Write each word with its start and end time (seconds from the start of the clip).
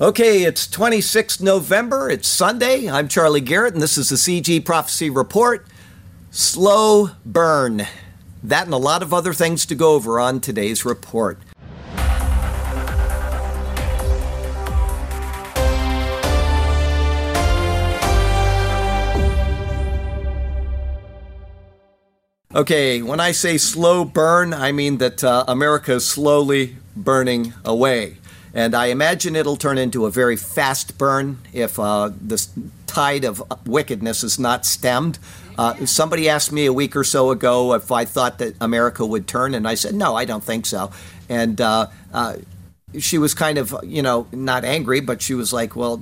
Okay, 0.00 0.42
it's 0.42 0.66
26 0.66 1.40
November. 1.40 2.10
It's 2.10 2.26
Sunday. 2.26 2.90
I'm 2.90 3.06
Charlie 3.06 3.40
Garrett, 3.40 3.74
and 3.74 3.82
this 3.82 3.96
is 3.96 4.08
the 4.08 4.16
CG 4.16 4.64
Prophecy 4.64 5.08
Report. 5.08 5.64
Slow 6.32 7.10
burn. 7.24 7.86
That 8.42 8.64
and 8.64 8.74
a 8.74 8.76
lot 8.76 9.04
of 9.04 9.14
other 9.14 9.32
things 9.32 9.64
to 9.66 9.76
go 9.76 9.94
over 9.94 10.18
on 10.18 10.40
today's 10.40 10.84
report. 10.84 11.38
Okay, 22.52 23.00
when 23.00 23.20
I 23.20 23.30
say 23.30 23.58
slow 23.58 24.04
burn, 24.04 24.52
I 24.52 24.72
mean 24.72 24.98
that 24.98 25.22
uh, 25.22 25.44
America 25.46 25.92
is 25.92 26.04
slowly 26.04 26.78
burning 26.96 27.54
away. 27.64 28.16
And 28.54 28.74
I 28.74 28.86
imagine 28.86 29.34
it'll 29.34 29.56
turn 29.56 29.78
into 29.78 30.06
a 30.06 30.10
very 30.10 30.36
fast 30.36 30.96
burn 30.96 31.38
if 31.52 31.78
uh, 31.78 32.10
the 32.20 32.46
tide 32.86 33.24
of 33.24 33.42
wickedness 33.66 34.22
is 34.22 34.38
not 34.38 34.64
stemmed. 34.64 35.18
Uh, 35.58 35.84
somebody 35.86 36.28
asked 36.28 36.52
me 36.52 36.66
a 36.66 36.72
week 36.72 36.94
or 36.94 37.04
so 37.04 37.30
ago 37.30 37.74
if 37.74 37.90
I 37.90 38.04
thought 38.04 38.38
that 38.38 38.54
America 38.60 39.04
would 39.04 39.26
turn, 39.26 39.54
and 39.54 39.66
I 39.66 39.74
said, 39.74 39.94
no, 39.94 40.14
I 40.14 40.24
don't 40.24 40.42
think 40.42 40.66
so. 40.66 40.90
And 41.28 41.60
uh, 41.60 41.88
uh 42.12 42.36
she 43.00 43.18
was 43.18 43.34
kind 43.34 43.58
of, 43.58 43.74
you 43.82 44.02
know, 44.02 44.28
not 44.30 44.64
angry, 44.64 45.00
but 45.00 45.20
she 45.20 45.34
was 45.34 45.52
like, 45.52 45.74
well, 45.74 46.00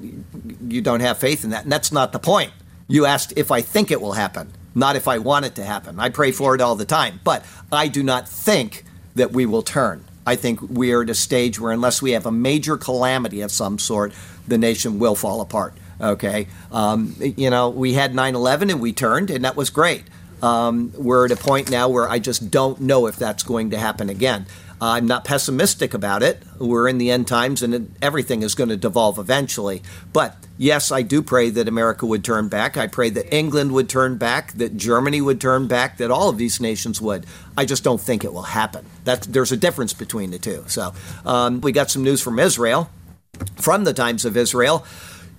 you 0.69 0.82
don't 0.82 1.01
have 1.01 1.16
faith 1.16 1.43
in 1.43 1.48
that. 1.48 1.62
And 1.62 1.73
that's 1.73 1.91
not 1.91 2.12
the 2.12 2.19
point. 2.19 2.52
You 2.87 3.07
asked 3.07 3.32
if 3.34 3.51
I 3.51 3.62
think 3.62 3.91
it 3.91 3.98
will 3.98 4.12
happen 4.12 4.52
not 4.74 4.96
if 4.96 5.09
I 5.09 5.19
want 5.19 5.45
it 5.45 5.55
to 5.57 5.65
happen. 5.65 5.98
I 5.98 6.09
pray 6.09 6.32
for 6.32 6.55
it 6.55 6.60
all 6.60 6.74
the 6.74 6.84
time, 6.84 7.21
but 7.24 7.45
I 7.71 7.88
do 7.88 8.02
not 8.02 8.29
think 8.29 8.84
that 9.15 9.32
we 9.32 9.46
will 9.46 9.62
turn. 9.62 10.05
I 10.27 10.37
think 10.37 10.61
we 10.62 10.93
are 10.93 11.03
at 11.03 11.11
a 11.11 11.15
stage 11.15 11.59
where, 11.59 11.73
unless 11.73 12.01
we 12.01 12.12
have 12.12 12.27
a 12.27 12.33
major 12.33 12.77
calamity 12.77 13.41
of 13.41 13.51
some 13.51 13.79
sort, 13.79 14.13
the 14.47 14.59
nation 14.59 14.99
will 14.99 15.15
fall 15.15 15.41
apart. 15.41 15.75
Okay. 16.01 16.49
Um, 16.71 17.15
you 17.21 17.51
know, 17.51 17.71
we 17.71 17.95
had 17.95 18.15
9 18.15 18.35
11 18.35 18.71
and 18.71 18.80
we 18.80 18.93
turned, 18.93 19.30
and 19.30 19.45
that 19.45 19.57
was 19.57 19.71
great. 19.71 20.05
Um, 20.43 20.93
we're 20.96 21.27
at 21.27 21.30
a 21.30 21.37
point 21.37 21.71
now 21.71 21.88
where 21.88 22.09
I 22.09 22.19
just 22.19 22.51
don't 22.51 22.80
know 22.80 23.07
if 23.07 23.16
that's 23.16 23.45
going 23.45 23.71
to 23.71 23.79
happen 23.79 24.11
again. 24.11 24.46
I'm 24.85 25.07
not 25.07 25.25
pessimistic 25.25 25.95
about 25.95 26.25
it. 26.25 26.43
We're 26.59 26.88
in 26.88 26.99
the 26.99 27.13
end 27.13 27.29
times 27.29 27.63
and 27.63 27.95
everything 28.02 28.43
is 28.43 28.57
going 28.57 28.71
to 28.71 28.77
devolve 28.77 29.16
eventually. 29.16 29.80
But 30.13 30.35
yes, 30.59 30.91
I 30.91 31.02
do 31.02 31.23
pray 31.23 31.51
that 31.51 31.69
America 31.69 32.05
would 32.05 32.24
turn 32.24 32.49
back. 32.49 32.77
I 32.77 32.89
pray 32.89 33.09
that 33.11 33.33
England 33.33 33.71
would 33.71 33.89
turn 33.89 34.19
back, 34.19 34.55
that 34.55 34.77
Germany 34.77 35.21
would 35.21 35.41
turn 35.41 35.69
back, 35.69 35.99
that 35.99 36.11
all 36.11 36.29
of 36.29 36.37
these 36.37 36.61
nations 36.61 37.01
would. 37.01 37.27
I 37.57 37.65
just 37.65 37.85
don't 37.85 38.01
think 38.01 38.24
it 38.24 38.33
will 38.33 38.43
happen. 38.43 38.85
That's, 39.05 39.24
there's 39.29 39.52
a 39.52 39.57
difference 39.57 39.93
between 39.93 40.33
the 40.33 40.41
two. 40.41 40.65
So 40.66 40.93
um, 41.24 41.61
we 41.61 41.71
got 41.71 41.89
some 41.89 42.02
news 42.02 42.21
from 42.21 42.41
Israel, 42.41 42.91
from 43.55 43.85
the 43.85 43.95
Times 43.95 44.24
of 44.24 44.37
Israel. 44.37 44.85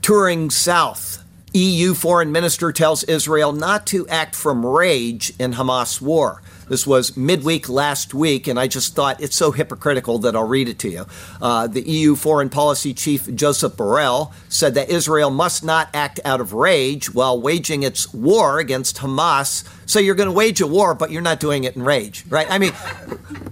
Touring 0.01 0.51
south, 0.51 1.21
EU 1.51 1.93
foreign 1.93 2.31
minister 2.31 2.71
tells 2.71 3.03
Israel 3.03 3.51
not 3.51 3.85
to 3.87 4.07
act 4.07 4.35
from 4.35 4.65
rage 4.65 5.33
in 5.37 5.51
Hamas 5.51 5.99
war. 5.99 6.41
This 6.67 6.87
was 6.87 7.17
midweek 7.17 7.69
last 7.69 8.13
week, 8.13 8.47
and 8.47 8.59
I 8.59 8.67
just 8.67 8.95
thought 8.95 9.21
it's 9.21 9.35
so 9.35 9.51
hypocritical 9.51 10.19
that 10.19 10.35
I'll 10.35 10.47
read 10.47 10.69
it 10.69 10.79
to 10.79 10.89
you. 10.89 11.05
Uh, 11.41 11.67
the 11.67 11.81
EU 11.81 12.15
foreign 12.15 12.49
policy 12.49 12.93
chief 12.93 13.33
Joseph 13.33 13.73
Borrell 13.73 14.33
said 14.49 14.73
that 14.75 14.89
Israel 14.89 15.29
must 15.29 15.63
not 15.63 15.89
act 15.93 16.19
out 16.25 16.41
of 16.41 16.53
rage 16.53 17.13
while 17.13 17.39
waging 17.39 17.83
its 17.83 18.13
war 18.13 18.59
against 18.59 18.97
Hamas. 18.97 19.67
So 19.85 19.99
you're 19.99 20.15
going 20.15 20.29
to 20.29 20.33
wage 20.33 20.61
a 20.61 20.67
war, 20.67 20.93
but 20.95 21.11
you're 21.11 21.21
not 21.21 21.39
doing 21.39 21.65
it 21.65 21.75
in 21.75 21.83
rage, 21.83 22.25
right? 22.29 22.47
I 22.49 22.57
mean, 22.57 22.73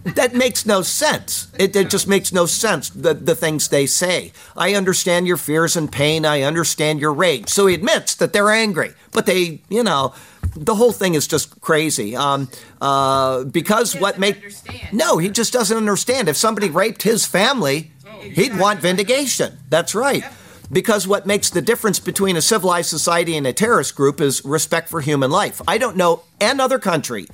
that 0.06 0.34
makes 0.34 0.66
no 0.66 0.82
sense. 0.82 1.48
It, 1.60 1.76
it 1.76 1.90
just 1.90 2.08
makes 2.08 2.32
no 2.32 2.46
sense, 2.46 2.90
the, 2.90 3.14
the 3.14 3.36
things 3.36 3.68
they 3.68 3.86
say. 3.86 4.32
I 4.56 4.74
understand 4.74 5.28
your 5.28 5.38
fears 5.38 5.76
and 5.76 5.92
pain. 5.92 6.26
I 6.26 6.42
understand 6.42 7.00
your 7.00 7.14
rage. 7.14 7.50
So 7.50 7.68
he 7.68 7.76
admits 7.76 8.16
that 8.16 8.34
they're 8.34 8.50
angry, 8.50 8.94
but 9.12 9.26
they, 9.26 9.62
you 9.70 9.84
know, 9.84 10.14
the 10.56 10.76
whole 10.76 10.92
thing 10.92 11.14
is 11.14 11.28
just 11.28 11.62
crazy. 11.62 12.16
Um, 12.16 12.50
uh, 12.80 13.44
because 13.46 13.96
what 13.96 14.20
make 14.20 14.54
no, 14.92 15.18
he 15.18 15.30
just 15.30 15.54
doesn't 15.54 15.78
understand. 15.78 16.28
If 16.28 16.38
somebody 16.38 16.70
raped 16.70 17.04
his 17.04 17.26
family, 17.26 17.92
he'd 18.22 18.58
want 18.58 18.80
vindication. 18.80 19.58
That's 19.70 19.96
right. 19.96 20.24
Because 20.72 21.08
what 21.08 21.26
makes 21.26 21.50
the 21.50 21.62
difference 21.62 22.00
between 22.00 22.38
a 22.38 22.42
civilized 22.42 22.90
society 22.90 23.36
and 23.36 23.46
a 23.46 23.52
terrorist 23.52 23.96
group 23.96 24.22
is 24.22 24.44
respect 24.46 24.88
for 24.88 25.02
human 25.02 25.30
life. 25.30 25.62
I 25.68 25.78
don't 25.78 25.98
know 25.98 26.24
another 26.40 26.80
country, 26.80 27.28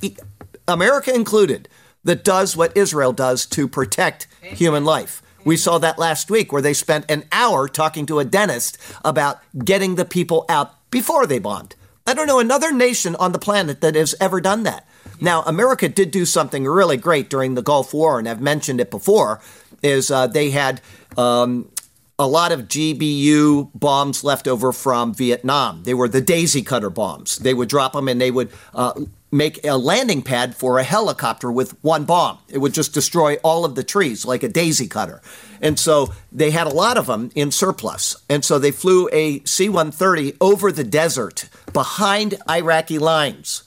America 0.67 1.13
included, 1.13 1.69
that 2.03 2.23
does 2.23 2.55
what 2.55 2.75
Israel 2.75 3.13
does 3.13 3.45
to 3.45 3.67
protect 3.67 4.27
human 4.41 4.85
life. 4.85 5.21
We 5.43 5.57
saw 5.57 5.77
that 5.77 5.99
last 5.99 6.31
week 6.31 6.51
where 6.51 6.61
they 6.61 6.73
spent 6.73 7.09
an 7.09 7.25
hour 7.31 7.67
talking 7.67 8.05
to 8.07 8.19
a 8.19 8.25
dentist 8.25 8.77
about 9.05 9.39
getting 9.63 9.95
the 9.95 10.05
people 10.05 10.45
out 10.49 10.89
before 10.89 11.27
they 11.27 11.39
bombed. 11.39 11.75
I 12.07 12.13
don't 12.13 12.25
know 12.25 12.39
another 12.39 12.71
nation 12.71 13.15
on 13.17 13.33
the 13.33 13.39
planet 13.39 13.81
that 13.81 13.95
has 13.95 14.15
ever 14.21 14.39
done 14.39 14.63
that. 14.63 14.87
Now, 15.19 15.41
America 15.43 15.89
did 15.89 16.11
do 16.11 16.25
something 16.25 16.65
really 16.65 16.95
great 16.95 17.29
during 17.29 17.55
the 17.55 17.61
Gulf 17.61 17.93
War, 17.93 18.17
and 18.17 18.29
I've 18.29 18.41
mentioned 18.41 18.79
it 18.79 18.89
before. 18.89 19.41
Is 19.83 20.09
uh, 20.09 20.27
they 20.27 20.49
had 20.49 20.81
um, 21.17 21.69
a 22.17 22.27
lot 22.27 22.51
of 22.51 22.61
GBU 22.61 23.71
bombs 23.75 24.23
left 24.23 24.47
over 24.47 24.71
from 24.71 25.13
Vietnam. 25.13 25.83
They 25.83 25.93
were 25.93 26.07
the 26.07 26.21
daisy 26.21 26.61
cutter 26.63 26.89
bombs. 26.89 27.37
They 27.37 27.53
would 27.53 27.69
drop 27.69 27.93
them 27.93 28.07
and 28.07 28.19
they 28.19 28.31
would 28.31 28.51
uh, 28.73 28.93
make 29.31 29.65
a 29.65 29.77
landing 29.77 30.21
pad 30.21 30.55
for 30.55 30.79
a 30.79 30.83
helicopter 30.83 31.51
with 31.51 31.83
one 31.83 32.05
bomb. 32.05 32.37
It 32.49 32.59
would 32.59 32.73
just 32.73 32.93
destroy 32.93 33.35
all 33.37 33.65
of 33.65 33.75
the 33.75 33.83
trees 33.83 34.25
like 34.25 34.43
a 34.43 34.47
daisy 34.47 34.87
cutter. 34.87 35.21
And 35.61 35.77
so 35.77 36.13
they 36.31 36.51
had 36.51 36.67
a 36.67 36.73
lot 36.73 36.97
of 36.97 37.07
them 37.07 37.31
in 37.35 37.51
surplus. 37.51 38.15
And 38.29 38.45
so 38.45 38.57
they 38.57 38.71
flew 38.71 39.09
a 39.11 39.43
C 39.43 39.69
130 39.69 40.37
over 40.39 40.71
the 40.71 40.83
desert 40.83 41.49
behind 41.73 42.35
Iraqi 42.49 42.99
lines. 42.99 43.63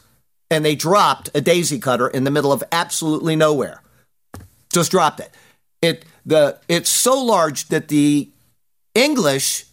And 0.50 0.64
they 0.64 0.74
dropped 0.74 1.30
a 1.34 1.40
daisy 1.40 1.78
cutter 1.78 2.08
in 2.08 2.24
the 2.24 2.30
middle 2.30 2.52
of 2.52 2.64
absolutely 2.72 3.36
nowhere. 3.36 3.82
Just 4.72 4.90
dropped 4.90 5.20
it. 5.20 5.30
It 5.82 6.04
the 6.24 6.58
it's 6.68 6.90
so 6.90 7.22
large 7.22 7.68
that 7.68 7.88
the 7.88 8.30
English 8.94 9.64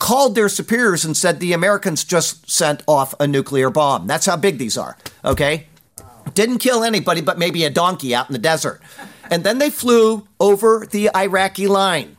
called 0.00 0.34
their 0.34 0.48
superiors 0.48 1.04
and 1.04 1.16
said 1.16 1.38
the 1.38 1.52
Americans 1.52 2.02
just 2.02 2.50
sent 2.50 2.82
off 2.88 3.14
a 3.20 3.26
nuclear 3.28 3.70
bomb. 3.70 4.08
That's 4.08 4.26
how 4.26 4.36
big 4.36 4.58
these 4.58 4.76
are, 4.76 4.96
okay? 5.24 5.68
Didn't 6.34 6.58
kill 6.58 6.82
anybody 6.82 7.20
but 7.20 7.38
maybe 7.38 7.64
a 7.64 7.70
donkey 7.70 8.12
out 8.14 8.28
in 8.28 8.32
the 8.32 8.38
desert. 8.38 8.80
And 9.30 9.44
then 9.44 9.58
they 9.58 9.70
flew 9.70 10.26
over 10.40 10.86
the 10.90 11.10
Iraqi 11.14 11.68
line 11.68 12.16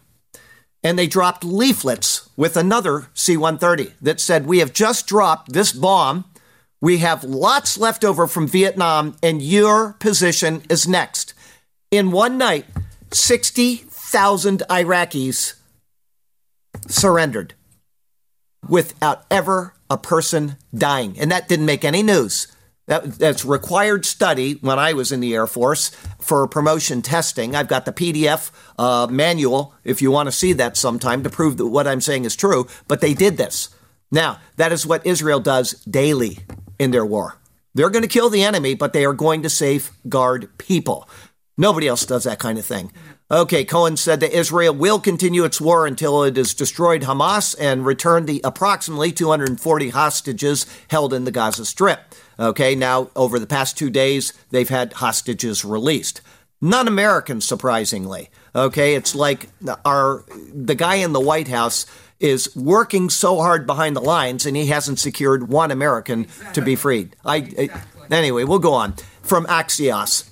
and 0.84 0.98
they 0.98 1.08
dropped 1.08 1.44
leaflets 1.44 2.30
with 2.38 2.56
another 2.56 3.10
C 3.14 3.36
130 3.36 3.94
that 4.02 4.20
said, 4.20 4.46
We 4.46 4.60
have 4.60 4.74
just 4.74 5.08
dropped 5.08 5.52
this 5.52 5.72
bomb. 5.74 6.26
We 6.80 7.00
have 7.00 7.24
lots 7.24 7.78
left 7.78 8.04
over 8.04 8.26
from 8.26 8.48
Vietnam, 8.48 9.16
and 9.22 9.40
your 9.40 9.94
position 9.94 10.64
is 10.68 10.88
next. 10.88 11.36
In 11.92 12.12
one 12.12 12.40
night, 12.40 12.66
60,000 13.12 14.64
Iraqis 14.68 15.54
surrendered 16.88 17.54
without 18.68 19.26
ever 19.30 19.74
a 19.90 19.98
person 19.98 20.58
dying. 20.74 21.20
And 21.20 21.32
that 21.32 21.48
didn't 21.48 21.66
make 21.66 21.84
any 21.84 22.04
news. 22.04 22.48
That, 22.88 23.14
that's 23.14 23.46
required 23.46 24.06
study 24.06 24.54
when 24.56 24.80
I 24.80 24.94
was 24.94 25.12
in 25.12 25.20
the 25.20 25.34
Air 25.34 25.48
Force 25.48 25.90
for 26.20 26.48
promotion 26.48 27.02
testing. 27.02 27.56
I've 27.56 27.68
got 27.68 27.86
the 27.86 27.94
PDF 27.94 28.52
uh, 28.78 29.08
manual 29.10 29.76
if 29.84 30.02
you 30.02 30.12
want 30.12 30.28
to 30.28 30.32
see 30.32 30.54
that 30.54 30.76
sometime 30.76 31.24
to 31.24 31.30
prove 31.30 31.58
that 31.58 31.68
what 31.68 31.88
I'm 31.88 32.02
saying 32.02 32.26
is 32.26 32.36
true. 32.36 32.68
But 32.88 33.02
they 33.02 33.14
did 33.14 33.38
this. 33.38 33.70
Now, 34.12 34.40
that 34.58 34.72
is 34.72 34.86
what 34.86 35.06
Israel 35.06 35.40
does 35.40 35.74
daily 35.86 36.40
in 36.80 36.92
their 36.92 37.06
war. 37.06 37.38
They're 37.74 37.90
going 37.90 38.04
to 38.04 38.10
kill 38.10 38.30
the 38.30 38.44
enemy, 38.44 38.76
but 38.76 38.92
they 38.92 39.06
are 39.06 39.14
going 39.14 39.44
to 39.44 39.50
safeguard 39.50 40.58
people. 40.58 41.08
Nobody 41.62 41.88
else 41.88 42.08
does 42.08 42.24
that 42.24 42.40
kind 42.40 42.58
of 42.58 42.66
thing. 42.66 42.92
Okay, 43.30 43.64
Cohen 43.64 43.96
said 43.96 44.20
that 44.22 44.36
Israel 44.36 44.74
will 44.74 45.00
continue 45.00 45.44
its 45.44 45.62
war 45.62 45.86
until 45.86 46.24
it 46.24 46.36
has 46.36 46.56
destroyed 46.56 47.04
Hamas 47.04 47.56
and 47.60 47.86
returned 47.86 48.26
the 48.26 48.42
approximately 48.44 49.12
240 49.12 49.90
hostages 49.90 50.66
held 50.90 51.14
in 51.14 51.24
the 51.24 51.32
Gaza 51.32 51.64
Strip. 51.64 52.16
Okay, 52.40 52.74
now 52.74 53.12
over 53.16 53.38
the 53.38 53.46
past 53.46 53.78
two 53.78 53.92
days, 53.92 54.34
they've 54.50 54.70
had 54.70 54.94
hostages 54.94 55.64
released. 55.64 56.22
Non 56.62 56.88
Americans, 56.88 57.46
surprisingly. 57.46 58.32
Okay, 58.56 58.96
it's 58.96 59.14
like 59.14 59.50
our 59.86 60.26
the 60.52 60.74
guy 60.74 60.96
in 60.96 61.14
the 61.14 61.20
White 61.20 61.48
House 61.48 61.86
is 62.20 62.56
working 62.56 63.08
so 63.08 63.38
hard 63.38 63.68
behind 63.68 63.96
the 63.96 64.02
lines, 64.02 64.48
and 64.48 64.58
he 64.58 64.66
hasn't 64.66 64.98
secured 64.98 65.48
one 65.48 65.70
American 65.70 66.26
to 66.54 66.62
be 66.64 66.76
freed. 66.76 67.16
I, 67.24 67.36
I 67.36 67.70
anyway, 68.10 68.46
we'll 68.46 68.58
go 68.58 68.74
on 68.74 68.96
from 69.22 69.46
Axios. 69.46 70.28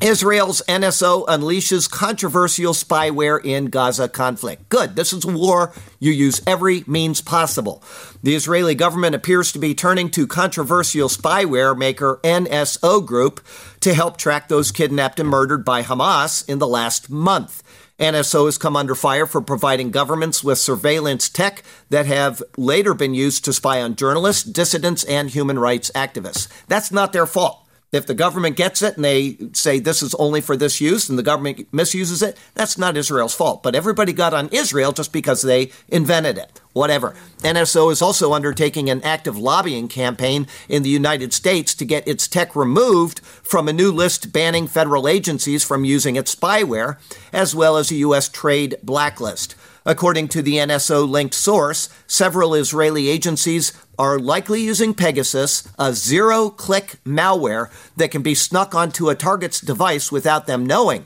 Israel's 0.00 0.60
NSO 0.68 1.24
unleashes 1.26 1.90
controversial 1.90 2.72
spyware 2.72 3.42
in 3.44 3.66
Gaza 3.66 4.08
conflict. 4.08 4.68
Good. 4.68 4.96
This 4.96 5.12
is 5.12 5.24
a 5.24 5.28
war 5.28 5.72
you 6.00 6.12
use 6.12 6.42
every 6.46 6.84
means 6.86 7.20
possible. 7.20 7.82
The 8.22 8.34
Israeli 8.34 8.74
government 8.74 9.14
appears 9.14 9.52
to 9.52 9.58
be 9.58 9.74
turning 9.74 10.10
to 10.10 10.26
controversial 10.26 11.08
spyware 11.08 11.76
maker 11.76 12.20
NSO 12.24 13.04
Group 13.06 13.40
to 13.80 13.94
help 13.94 14.16
track 14.16 14.48
those 14.48 14.72
kidnapped 14.72 15.20
and 15.20 15.28
murdered 15.28 15.64
by 15.64 15.82
Hamas 15.82 16.48
in 16.48 16.58
the 16.58 16.68
last 16.68 17.08
month. 17.08 17.62
NSO 17.98 18.46
has 18.46 18.58
come 18.58 18.76
under 18.76 18.96
fire 18.96 19.26
for 19.26 19.40
providing 19.40 19.92
governments 19.92 20.42
with 20.42 20.58
surveillance 20.58 21.28
tech 21.28 21.62
that 21.90 22.06
have 22.06 22.42
later 22.56 22.92
been 22.92 23.14
used 23.14 23.44
to 23.44 23.52
spy 23.52 23.80
on 23.80 23.94
journalists, 23.94 24.42
dissidents, 24.42 25.04
and 25.04 25.30
human 25.30 25.58
rights 25.58 25.92
activists. 25.94 26.48
That's 26.66 26.90
not 26.90 27.12
their 27.12 27.26
fault. 27.26 27.63
If 27.94 28.06
the 28.06 28.14
government 28.14 28.56
gets 28.56 28.82
it 28.82 28.96
and 28.96 29.04
they 29.04 29.36
say 29.52 29.78
this 29.78 30.02
is 30.02 30.14
only 30.16 30.40
for 30.40 30.56
this 30.56 30.80
use 30.80 31.08
and 31.08 31.16
the 31.16 31.22
government 31.22 31.68
misuses 31.72 32.22
it, 32.22 32.36
that's 32.54 32.76
not 32.76 32.96
Israel's 32.96 33.34
fault. 33.34 33.62
But 33.62 33.76
everybody 33.76 34.12
got 34.12 34.34
on 34.34 34.48
Israel 34.48 34.90
just 34.90 35.12
because 35.12 35.42
they 35.42 35.70
invented 35.88 36.36
it. 36.36 36.60
Whatever. 36.72 37.14
NSO 37.38 37.92
is 37.92 38.02
also 38.02 38.32
undertaking 38.32 38.90
an 38.90 39.00
active 39.02 39.38
lobbying 39.38 39.86
campaign 39.86 40.48
in 40.68 40.82
the 40.82 40.90
United 40.90 41.32
States 41.32 41.72
to 41.76 41.84
get 41.84 42.08
its 42.08 42.26
tech 42.26 42.56
removed 42.56 43.20
from 43.20 43.68
a 43.68 43.72
new 43.72 43.92
list 43.92 44.32
banning 44.32 44.66
federal 44.66 45.06
agencies 45.06 45.62
from 45.62 45.84
using 45.84 46.16
its 46.16 46.34
spyware, 46.34 46.98
as 47.32 47.54
well 47.54 47.76
as 47.76 47.92
a 47.92 47.96
U.S. 47.96 48.28
trade 48.28 48.76
blacklist. 48.82 49.54
According 49.86 50.28
to 50.28 50.40
the 50.40 50.56
NSO 50.56 51.06
linked 51.06 51.34
source, 51.34 51.90
several 52.06 52.54
Israeli 52.54 53.08
agencies 53.08 53.72
are 53.98 54.18
likely 54.18 54.62
using 54.62 54.94
Pegasus, 54.94 55.68
a 55.78 55.92
zero 55.92 56.50
click 56.50 56.96
malware 57.04 57.70
that 57.96 58.10
can 58.10 58.22
be 58.22 58.34
snuck 58.34 58.74
onto 58.74 59.08
a 59.08 59.14
target's 59.14 59.60
device 59.60 60.10
without 60.10 60.46
them 60.46 60.66
knowing 60.66 61.04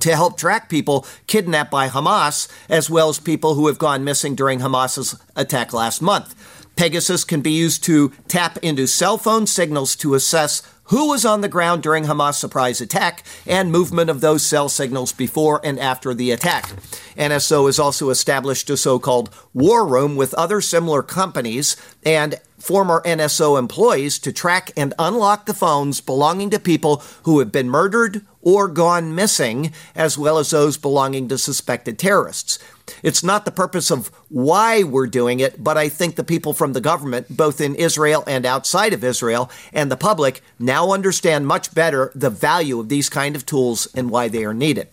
to 0.00 0.14
help 0.14 0.36
track 0.36 0.68
people 0.68 1.06
kidnapped 1.26 1.70
by 1.70 1.88
Hamas, 1.88 2.48
as 2.68 2.90
well 2.90 3.08
as 3.08 3.18
people 3.18 3.54
who 3.54 3.66
have 3.66 3.78
gone 3.78 4.04
missing 4.04 4.34
during 4.34 4.60
Hamas's 4.60 5.18
attack 5.34 5.72
last 5.72 6.02
month. 6.02 6.34
Pegasus 6.76 7.24
can 7.24 7.40
be 7.40 7.52
used 7.52 7.82
to 7.84 8.12
tap 8.28 8.58
into 8.58 8.86
cell 8.86 9.16
phone 9.16 9.46
signals 9.46 9.96
to 9.96 10.14
assess 10.14 10.62
who 10.86 11.08
was 11.08 11.24
on 11.24 11.40
the 11.40 11.48
ground 11.48 11.82
during 11.82 12.04
Hamas 12.04 12.34
surprise 12.34 12.80
attack 12.80 13.24
and 13.46 13.72
movement 13.72 14.10
of 14.10 14.20
those 14.20 14.44
cell 14.44 14.68
signals 14.68 15.12
before 15.12 15.60
and 15.64 15.78
after 15.78 16.14
the 16.14 16.30
attack. 16.30 16.70
NSO 17.16 17.66
has 17.66 17.78
also 17.78 18.10
established 18.10 18.70
a 18.70 18.76
so-called 18.76 19.34
war 19.54 19.86
room 19.86 20.16
with 20.16 20.34
other 20.34 20.60
similar 20.60 21.02
companies 21.02 21.76
and 22.04 22.36
former 22.66 23.00
NSO 23.06 23.56
employees 23.56 24.18
to 24.18 24.32
track 24.32 24.72
and 24.76 24.92
unlock 24.98 25.46
the 25.46 25.54
phones 25.54 26.00
belonging 26.00 26.50
to 26.50 26.58
people 26.58 27.00
who 27.22 27.38
have 27.38 27.52
been 27.52 27.70
murdered 27.70 28.22
or 28.42 28.66
gone 28.66 29.14
missing, 29.14 29.72
as 29.94 30.18
well 30.18 30.36
as 30.36 30.50
those 30.50 30.76
belonging 30.76 31.28
to 31.28 31.38
suspected 31.38 31.96
terrorists. 31.96 32.58
It's 33.04 33.22
not 33.22 33.44
the 33.44 33.52
purpose 33.52 33.92
of 33.92 34.08
why 34.30 34.82
we're 34.82 35.06
doing 35.06 35.38
it, 35.38 35.62
but 35.62 35.76
I 35.78 35.88
think 35.88 36.16
the 36.16 36.24
people 36.24 36.52
from 36.52 36.72
the 36.72 36.80
government, 36.80 37.36
both 37.36 37.60
in 37.60 37.76
Israel 37.76 38.24
and 38.26 38.44
outside 38.44 38.92
of 38.92 39.04
Israel, 39.04 39.48
and 39.72 39.88
the 39.88 39.96
public 39.96 40.42
now 40.58 40.90
understand 40.90 41.46
much 41.46 41.72
better 41.72 42.10
the 42.16 42.30
value 42.30 42.80
of 42.80 42.88
these 42.88 43.08
kind 43.08 43.36
of 43.36 43.46
tools 43.46 43.86
and 43.94 44.10
why 44.10 44.26
they 44.26 44.44
are 44.44 44.54
needed. 44.54 44.88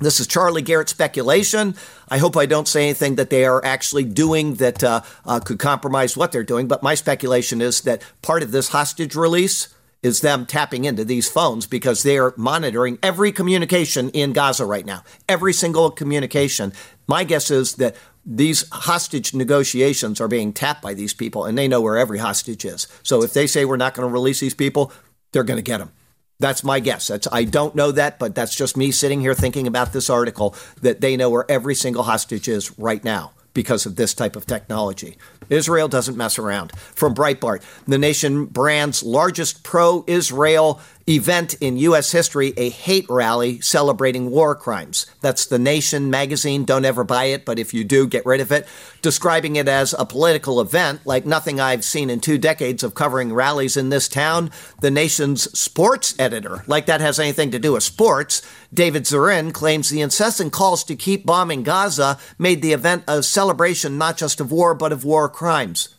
This 0.00 0.20
is 0.20 0.26
Charlie 0.26 0.62
Garrett 0.62 0.88
speculation. 0.88 1.74
I 2.08 2.18
hope 2.18 2.36
I 2.36 2.46
don't 2.46 2.68
say 2.68 2.84
anything 2.84 3.16
that 3.16 3.30
they 3.30 3.44
are 3.44 3.64
actually 3.64 4.04
doing 4.04 4.54
that 4.54 4.84
uh, 4.84 5.00
uh, 5.24 5.40
could 5.40 5.58
compromise 5.58 6.16
what 6.16 6.30
they're 6.30 6.44
doing, 6.44 6.68
but 6.68 6.82
my 6.82 6.94
speculation 6.94 7.60
is 7.60 7.80
that 7.82 8.02
part 8.22 8.42
of 8.42 8.52
this 8.52 8.68
hostage 8.68 9.16
release 9.16 9.74
is 10.02 10.20
them 10.20 10.46
tapping 10.46 10.84
into 10.84 11.04
these 11.04 11.28
phones 11.28 11.66
because 11.66 12.04
they 12.04 12.16
are 12.16 12.32
monitoring 12.36 12.98
every 13.02 13.32
communication 13.32 14.10
in 14.10 14.32
Gaza 14.32 14.64
right 14.64 14.86
now. 14.86 15.02
Every 15.28 15.52
single 15.52 15.90
communication. 15.90 16.72
My 17.08 17.24
guess 17.24 17.50
is 17.50 17.74
that 17.76 17.96
these 18.24 18.68
hostage 18.70 19.34
negotiations 19.34 20.20
are 20.20 20.28
being 20.28 20.52
tapped 20.52 20.82
by 20.82 20.94
these 20.94 21.14
people 21.14 21.44
and 21.44 21.58
they 21.58 21.66
know 21.66 21.80
where 21.80 21.96
every 21.96 22.18
hostage 22.18 22.64
is. 22.64 22.86
So 23.02 23.22
if 23.24 23.32
they 23.32 23.48
say 23.48 23.64
we're 23.64 23.76
not 23.76 23.94
going 23.94 24.06
to 24.06 24.12
release 24.12 24.38
these 24.38 24.54
people, 24.54 24.92
they're 25.32 25.42
going 25.42 25.58
to 25.58 25.62
get 25.62 25.78
them. 25.78 25.90
That's 26.40 26.62
my 26.62 26.78
guess. 26.78 27.08
That's 27.08 27.26
I 27.32 27.44
don't 27.44 27.74
know 27.74 27.90
that, 27.92 28.18
but 28.20 28.34
that's 28.34 28.54
just 28.54 28.76
me 28.76 28.92
sitting 28.92 29.20
here 29.20 29.34
thinking 29.34 29.66
about 29.66 29.92
this 29.92 30.08
article 30.08 30.54
that 30.82 31.00
they 31.00 31.16
know 31.16 31.30
where 31.30 31.50
every 31.50 31.74
single 31.74 32.04
hostage 32.04 32.46
is 32.48 32.78
right 32.78 33.02
now 33.02 33.32
because 33.54 33.86
of 33.86 33.96
this 33.96 34.14
type 34.14 34.36
of 34.36 34.46
technology. 34.46 35.16
Israel 35.50 35.88
doesn't 35.88 36.16
mess 36.16 36.38
around. 36.38 36.70
From 36.76 37.12
Breitbart, 37.12 37.62
the 37.86 37.98
nation 37.98 38.44
brand's 38.44 39.02
largest 39.02 39.64
pro 39.64 40.04
Israel 40.06 40.80
event 41.08 41.54
in 41.54 41.78
U.S. 41.78 42.12
history, 42.12 42.52
a 42.56 42.68
hate 42.68 43.06
rally 43.08 43.60
celebrating 43.60 44.30
war 44.30 44.54
crimes. 44.54 45.06
That's 45.20 45.46
The 45.46 45.58
Nation 45.58 46.10
magazine. 46.10 46.64
Don't 46.64 46.84
ever 46.84 47.02
buy 47.02 47.24
it, 47.24 47.44
but 47.44 47.58
if 47.58 47.72
you 47.72 47.82
do, 47.82 48.06
get 48.06 48.26
rid 48.26 48.40
of 48.40 48.52
it. 48.52 48.68
Describing 49.00 49.56
it 49.56 49.68
as 49.68 49.94
a 49.98 50.04
political 50.04 50.60
event 50.60 51.00
like 51.06 51.24
nothing 51.24 51.60
I've 51.60 51.84
seen 51.84 52.10
in 52.10 52.20
two 52.20 52.36
decades 52.36 52.82
of 52.82 52.94
covering 52.94 53.32
rallies 53.32 53.76
in 53.76 53.88
this 53.88 54.08
town. 54.08 54.50
The 54.80 54.90
Nation's 54.90 55.50
sports 55.58 56.14
editor, 56.18 56.62
like 56.66 56.86
that 56.86 57.00
has 57.00 57.18
anything 57.18 57.50
to 57.52 57.58
do 57.58 57.72
with 57.72 57.82
sports, 57.82 58.42
David 58.72 59.04
Zirin, 59.04 59.52
claims 59.52 59.88
the 59.88 60.02
incessant 60.02 60.52
calls 60.52 60.84
to 60.84 60.96
keep 60.96 61.24
bombing 61.24 61.62
Gaza 61.62 62.18
made 62.38 62.60
the 62.60 62.72
event 62.72 63.04
a 63.08 63.22
celebration 63.22 63.96
not 63.96 64.18
just 64.18 64.40
of 64.40 64.52
war, 64.52 64.74
but 64.74 64.92
of 64.92 65.04
war 65.04 65.28
crimes. 65.28 65.94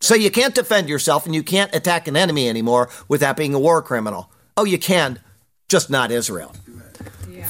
So 0.00 0.14
you 0.14 0.30
can't 0.30 0.54
defend 0.54 0.88
yourself 0.88 1.26
and 1.26 1.34
you 1.34 1.42
can't 1.42 1.74
attack 1.74 2.08
an 2.08 2.16
enemy 2.16 2.48
anymore 2.48 2.88
without 3.06 3.36
being 3.36 3.54
a 3.54 3.58
war 3.58 3.82
criminal. 3.82 4.32
Oh, 4.56 4.64
you 4.64 4.78
can, 4.78 5.20
just 5.68 5.90
not 5.90 6.10
Israel. 6.10 6.54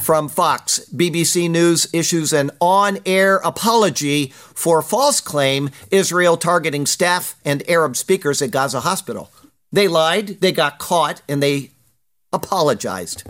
From 0.01 0.29
Fox, 0.29 0.79
BBC 0.93 1.49
News 1.49 1.87
issues 1.93 2.33
an 2.33 2.51
on 2.59 2.99
air 3.05 3.37
apology 3.37 4.27
for 4.27 4.81
false 4.81 5.21
claim 5.21 5.69
Israel 5.91 6.37
targeting 6.37 6.85
staff 6.85 7.35
and 7.45 7.67
Arab 7.69 7.95
speakers 7.95 8.41
at 8.41 8.51
Gaza 8.51 8.81
hospital. 8.81 9.31
They 9.71 9.87
lied, 9.87 10.41
they 10.41 10.51
got 10.51 10.79
caught, 10.79 11.21
and 11.29 11.41
they 11.41 11.71
apologized. 12.33 13.23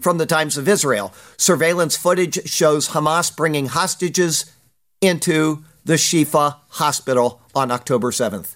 From 0.00 0.18
the 0.18 0.26
Times 0.26 0.56
of 0.56 0.68
Israel, 0.68 1.12
surveillance 1.36 1.96
footage 1.96 2.48
shows 2.48 2.90
Hamas 2.90 3.34
bringing 3.34 3.66
hostages 3.66 4.52
into 5.00 5.64
the 5.84 5.94
Shifa 5.94 6.56
hospital 6.68 7.40
on 7.54 7.70
October 7.70 8.10
7th. 8.10 8.54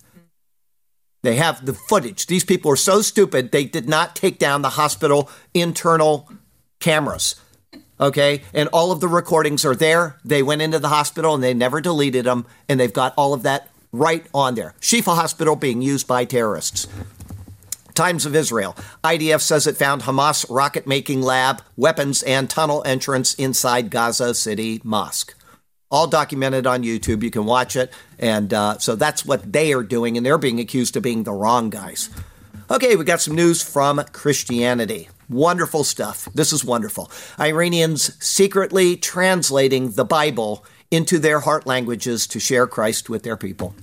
They 1.22 1.36
have 1.36 1.64
the 1.64 1.72
footage. 1.72 2.26
These 2.26 2.44
people 2.44 2.70
are 2.72 2.76
so 2.76 3.00
stupid, 3.00 3.52
they 3.52 3.64
did 3.64 3.88
not 3.88 4.16
take 4.16 4.38
down 4.38 4.62
the 4.62 4.70
hospital 4.70 5.30
internal 5.54 6.28
cameras. 6.80 7.36
Okay. 8.00 8.42
And 8.52 8.68
all 8.72 8.90
of 8.90 9.00
the 9.00 9.06
recordings 9.06 9.64
are 9.64 9.76
there. 9.76 10.18
They 10.24 10.42
went 10.42 10.62
into 10.62 10.80
the 10.80 10.88
hospital 10.88 11.34
and 11.34 11.44
they 11.44 11.54
never 11.54 11.80
deleted 11.80 12.24
them. 12.24 12.46
And 12.68 12.80
they've 12.80 12.92
got 12.92 13.14
all 13.16 13.32
of 13.32 13.44
that 13.44 13.68
right 13.92 14.26
on 14.34 14.56
there. 14.56 14.74
Shifa 14.80 15.14
Hospital 15.14 15.54
being 15.54 15.82
used 15.82 16.08
by 16.08 16.24
terrorists. 16.24 16.88
Times 17.94 18.26
of 18.26 18.34
Israel. 18.34 18.74
IDF 19.04 19.40
says 19.40 19.68
it 19.68 19.76
found 19.76 20.02
Hamas 20.02 20.44
rocket 20.50 20.86
making 20.86 21.22
lab, 21.22 21.62
weapons, 21.76 22.22
and 22.24 22.50
tunnel 22.50 22.82
entrance 22.84 23.34
inside 23.34 23.90
Gaza 23.90 24.34
City 24.34 24.80
Mosque 24.82 25.36
all 25.92 26.08
documented 26.08 26.66
on 26.66 26.82
YouTube. 26.82 27.22
You 27.22 27.30
can 27.30 27.44
watch 27.44 27.76
it. 27.76 27.92
And 28.18 28.52
uh, 28.52 28.78
so 28.78 28.96
that's 28.96 29.24
what 29.24 29.52
they 29.52 29.72
are 29.74 29.84
doing, 29.84 30.16
and 30.16 30.24
they're 30.26 30.38
being 30.38 30.58
accused 30.58 30.96
of 30.96 31.02
being 31.02 31.22
the 31.22 31.32
wrong 31.32 31.70
guys. 31.70 32.08
Okay, 32.70 32.96
we 32.96 33.04
got 33.04 33.20
some 33.20 33.34
news 33.34 33.62
from 33.62 34.02
Christianity. 34.12 35.10
Wonderful 35.28 35.84
stuff. 35.84 36.26
This 36.34 36.52
is 36.52 36.64
wonderful. 36.64 37.10
Iranians 37.38 38.16
secretly 38.24 38.96
translating 38.96 39.90
the 39.90 40.04
Bible 40.04 40.64
into 40.90 41.18
their 41.18 41.40
heart 41.40 41.66
languages 41.66 42.26
to 42.28 42.40
share 42.40 42.66
Christ 42.66 43.10
with 43.10 43.22
their 43.22 43.36
people. 43.36 43.74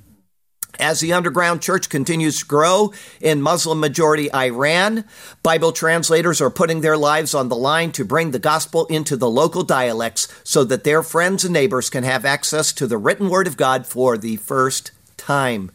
As 0.78 1.00
the 1.00 1.14
underground 1.14 1.62
church 1.62 1.90
continues 1.90 2.40
to 2.40 2.46
grow 2.46 2.94
in 3.20 3.42
Muslim 3.42 3.80
majority 3.80 4.32
Iran, 4.34 5.06
Bible 5.42 5.72
translators 5.72 6.42
are 6.42 6.50
putting 6.50 6.82
their 6.82 6.98
lives 6.98 7.34
on 7.34 7.50
the 7.50 7.56
line 7.56 7.92
to 7.94 8.06
bring 8.06 8.32
the 8.32 8.40
gospel 8.40 8.86
into 8.86 9.18
the 9.18 9.30
local 9.30 9.64
dialects 9.64 10.28
so 10.44 10.64
that 10.66 10.84
their 10.84 11.04
friends 11.04 11.44
and 11.44 11.54
neighbors 11.54 11.90
can 11.90 12.04
have 12.04 12.24
access 12.24 12.72
to 12.74 12.88
the 12.88 12.98
written 12.98 13.30
word 13.30 13.48
of 13.48 13.58
God 13.58 13.86
for 13.86 14.18
the 14.18 14.38
first 14.38 14.92
time. 15.18 15.72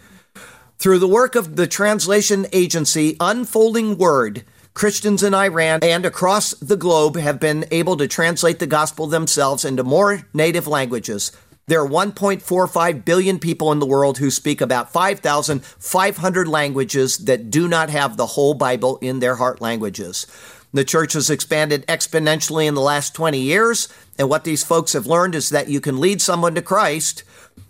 Through 0.79 0.99
the 0.99 1.09
work 1.09 1.35
of 1.35 1.57
the 1.57 1.67
translation 1.67 2.47
agency 2.53 3.17
Unfolding 3.21 3.97
Word, 3.97 4.45
Christians 4.75 5.23
in 5.23 5.35
Iran 5.35 5.81
and 5.83 6.05
across 6.05 6.51
the 6.55 6.77
globe 6.77 7.15
have 7.17 7.39
been 7.39 7.65
able 7.71 7.97
to 7.97 8.09
translate 8.09 8.59
the 8.59 8.67
gospel 8.67 9.07
themselves 9.07 9.65
into 9.65 9.85
more 9.85 10.27
native 10.35 10.67
languages 10.67 11.31
there 11.67 11.81
are 11.81 11.89
1.45 11.89 13.05
billion 13.05 13.39
people 13.39 13.73
in 13.73 13.79
the 13.79 13.87
world 13.87 14.19
who 14.19 14.31
speak 14.31 14.61
about 14.61 14.93
5,500 14.93 16.49
languages 16.49 17.19
that 17.19 17.51
do 17.51 17.67
not 17.69 17.89
have 17.89 18.17
the 18.17 18.27
whole 18.27 18.55
Bible 18.55 18.99
in 19.01 19.21
their 19.21 19.37
heart 19.37 19.61
languages. 19.63 20.27
The 20.75 20.85
church 20.85 21.15
has 21.15 21.31
expanded 21.31 21.87
exponentially 21.87 22.67
in 22.67 22.75
the 22.75 22.81
last 22.81 23.15
20 23.15 23.39
years, 23.39 23.89
and 24.19 24.29
what 24.29 24.45
these 24.45 24.65
folks 24.65 24.93
have 24.93 25.07
learned 25.07 25.35
is 25.35 25.49
that 25.51 25.69
you 25.69 25.81
can 25.81 26.01
lead 26.01 26.21
someone 26.21 26.55
to 26.57 26.63
Christ, 26.63 27.23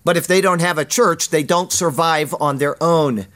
but 0.04 0.16
if 0.16 0.26
they 0.26 0.40
don't 0.40 0.60
have 0.60 0.78
a 0.78 0.84
church, 0.84 1.28
they 1.28 1.42
don't 1.42 1.70
survive 1.70 2.34
on 2.40 2.58
their 2.58 2.82
own. 2.82 3.26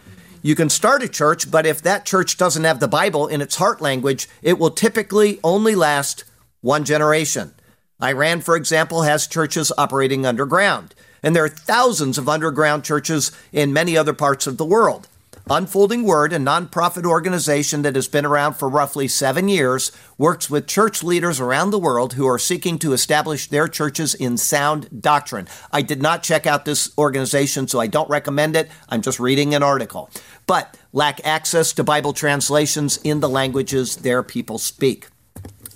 You 0.43 0.55
can 0.55 0.71
start 0.71 1.03
a 1.03 1.09
church, 1.09 1.50
but 1.50 1.67
if 1.67 1.83
that 1.83 2.07
church 2.07 2.37
doesn't 2.37 2.65
have 2.65 2.81
the 2.81 2.88
Bible 2.88 3.27
in 3.27 3.41
its 3.41 3.57
heart 3.57 3.81
language, 3.81 4.29
it 4.43 4.59
will 4.59 4.71
typically 4.71 5.38
only 5.45 5.75
last 5.75 6.25
one 6.62 6.85
generation. 6.85 7.53
Iran, 8.02 8.40
for 8.40 8.55
example, 8.55 9.02
has 9.02 9.26
churches 9.26 9.73
operating 9.76 10.25
underground, 10.25 10.95
and 11.21 11.35
there 11.35 11.45
are 11.45 11.49
thousands 11.49 12.17
of 12.17 12.28
underground 12.28 12.85
churches 12.85 13.33
in 13.52 13.73
many 13.73 13.97
other 13.97 14.12
parts 14.12 14.47
of 14.47 14.57
the 14.57 14.64
world. 14.64 15.09
Unfolding 15.50 16.05
Word, 16.05 16.33
a 16.33 16.37
nonprofit 16.37 17.05
organization 17.05 17.83
that 17.83 17.97
has 17.97 18.07
been 18.07 18.25
around 18.25 18.55
for 18.55 18.69
roughly 18.69 19.09
seven 19.09 19.49
years, 19.49 19.90
works 20.17 20.49
with 20.49 20.69
church 20.69 21.02
leaders 21.02 21.40
around 21.40 21.71
the 21.71 21.78
world 21.78 22.12
who 22.12 22.28
are 22.28 22.38
seeking 22.38 22.78
to 22.78 22.93
establish 22.93 23.49
their 23.49 23.67
churches 23.67 24.14
in 24.14 24.37
sound 24.37 25.02
doctrine. 25.02 25.49
I 25.73 25.83
did 25.83 26.00
not 26.00 26.23
check 26.23 26.47
out 26.47 26.67
this 26.67 26.97
organization, 26.99 27.67
so 27.67 27.81
I 27.81 27.88
don't 27.88 28.11
recommend 28.11 28.55
it. 28.55 28.69
I'm 28.88 29.02
just 29.02 29.19
reading 29.19 29.55
an 29.55 29.64
article. 29.64 30.09
But 30.47 30.76
lack 30.93 31.26
access 31.26 31.73
to 31.73 31.83
Bible 31.83 32.12
translations 32.12 32.99
in 32.99 33.19
the 33.19 33.28
languages 33.28 33.97
their 33.97 34.23
people 34.23 34.59
speak. 34.59 35.09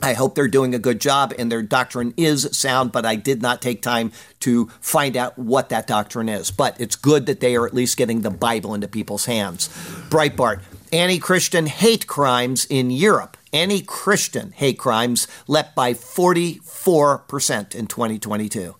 I 0.02 0.14
hope 0.14 0.34
they're 0.34 0.48
doing 0.48 0.74
a 0.74 0.80
good 0.80 1.00
job 1.00 1.32
and 1.38 1.50
their 1.50 1.62
doctrine 1.62 2.12
is 2.16 2.48
sound, 2.56 2.90
but 2.90 3.06
I 3.06 3.14
did 3.14 3.40
not 3.40 3.62
take 3.62 3.82
time 3.82 4.10
to 4.40 4.66
find 4.80 5.16
out 5.16 5.38
what 5.38 5.68
that 5.68 5.86
doctrine 5.86 6.28
is. 6.28 6.50
But 6.50 6.80
it's 6.80 6.96
good 6.96 7.26
that 7.26 7.38
they 7.38 7.54
are 7.54 7.66
at 7.66 7.72
least 7.72 7.96
getting 7.96 8.22
the 8.22 8.30
Bible 8.30 8.74
into 8.74 8.88
people's 8.88 9.26
hands. 9.26 9.68
Breitbart, 10.10 10.60
anti 10.92 11.20
Christian 11.20 11.66
hate 11.66 12.08
crimes 12.08 12.66
in 12.68 12.90
Europe. 12.90 13.36
Anti 13.52 13.82
Christian 13.82 14.50
hate 14.50 14.78
crimes 14.78 15.28
leapt 15.46 15.76
by 15.76 15.94
44% 15.94 17.74
in 17.74 17.86
2022. 17.86 18.74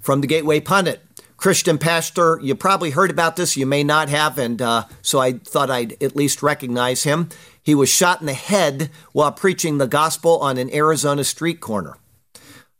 From 0.00 0.20
the 0.20 0.26
Gateway 0.26 0.60
Pundit, 0.60 1.00
Christian 1.42 1.78
pastor, 1.78 2.38
you 2.40 2.54
probably 2.54 2.90
heard 2.90 3.10
about 3.10 3.34
this, 3.34 3.56
you 3.56 3.66
may 3.66 3.82
not 3.82 4.08
have, 4.08 4.38
and 4.38 4.62
uh, 4.62 4.84
so 5.00 5.18
I 5.18 5.32
thought 5.32 5.70
I'd 5.70 6.00
at 6.00 6.14
least 6.14 6.40
recognize 6.40 7.02
him. 7.02 7.30
He 7.62 7.74
was 7.74 7.88
shot 7.88 8.20
in 8.20 8.26
the 8.26 8.34
head 8.34 8.90
while 9.12 9.32
preaching 9.32 9.78
the 9.78 9.86
gospel 9.86 10.38
on 10.40 10.58
an 10.58 10.74
Arizona 10.74 11.24
street 11.24 11.60
corner. 11.60 11.96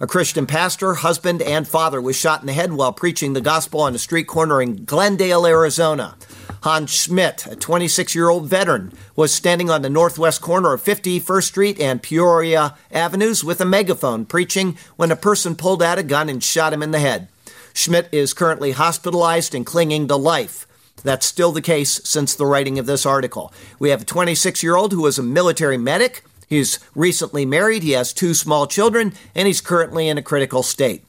A 0.01 0.07
Christian 0.09 0.47
pastor, 0.47 0.95
husband, 0.95 1.41
and 1.41 1.69
father 1.69 2.01
was 2.01 2.17
shot 2.17 2.41
in 2.41 2.49
the 2.49 2.53
head 2.53 2.73
while 2.73 2.93
preaching 2.93 3.35
the 3.35 3.41
gospel 3.41 3.83
on 3.83 3.95
a 3.95 3.99
street 3.99 4.27
corner 4.27 4.61
in 4.61 4.85
Glendale, 4.85 5.47
Arizona. 5.47 6.17
Hans 6.65 6.93
Schmidt, 6.93 7.47
a 7.47 7.55
26 7.55 8.13
year 8.13 8.29
old 8.29 8.49
veteran, 8.49 8.93
was 9.15 9.33
standing 9.33 9.71
on 9.71 9.83
the 9.83 9.91
northwest 9.91 10.41
corner 10.41 10.73
of 10.73 10.83
51st 10.83 11.43
Street 11.45 11.81
and 11.81 12.03
Peoria 12.03 12.77
Avenues 12.91 13.45
with 13.45 13.61
a 13.61 13.65
megaphone 13.65 14.25
preaching 14.25 14.77
when 14.97 15.13
a 15.13 15.17
person 15.17 15.55
pulled 15.55 15.83
out 15.83 15.99
a 15.99 16.03
gun 16.03 16.29
and 16.29 16.43
shot 16.43 16.73
him 16.73 16.83
in 16.83 16.91
the 16.91 16.99
head. 16.99 17.29
Schmidt 17.73 18.09
is 18.11 18.35
currently 18.35 18.73
hospitalized 18.73 19.55
and 19.55 19.65
clinging 19.65 20.09
to 20.09 20.17
life. 20.17 20.67
That's 21.03 21.27
still 21.27 21.53
the 21.53 21.63
case 21.63 22.01
since 22.05 22.35
the 22.35 22.47
writing 22.47 22.79
of 22.79 22.87
this 22.87 23.05
article. 23.05 23.53
We 23.79 23.91
have 23.91 24.03
a 24.03 24.07
26 24.07 24.63
year 24.63 24.77
old 24.77 24.93
who 24.93 25.07
is 25.07 25.19
a 25.19 25.23
military 25.23 25.79
medic. 25.79 26.25
He's 26.49 26.79
recently 26.95 27.47
married, 27.47 27.83
he 27.83 27.93
has 27.93 28.13
two 28.13 28.35
small 28.35 28.67
children, 28.67 29.15
and 29.35 29.47
he's 29.47 29.61
currently 29.61 30.09
in 30.09 30.19
a 30.19 30.23
critical 30.23 30.63
state. 30.63 31.05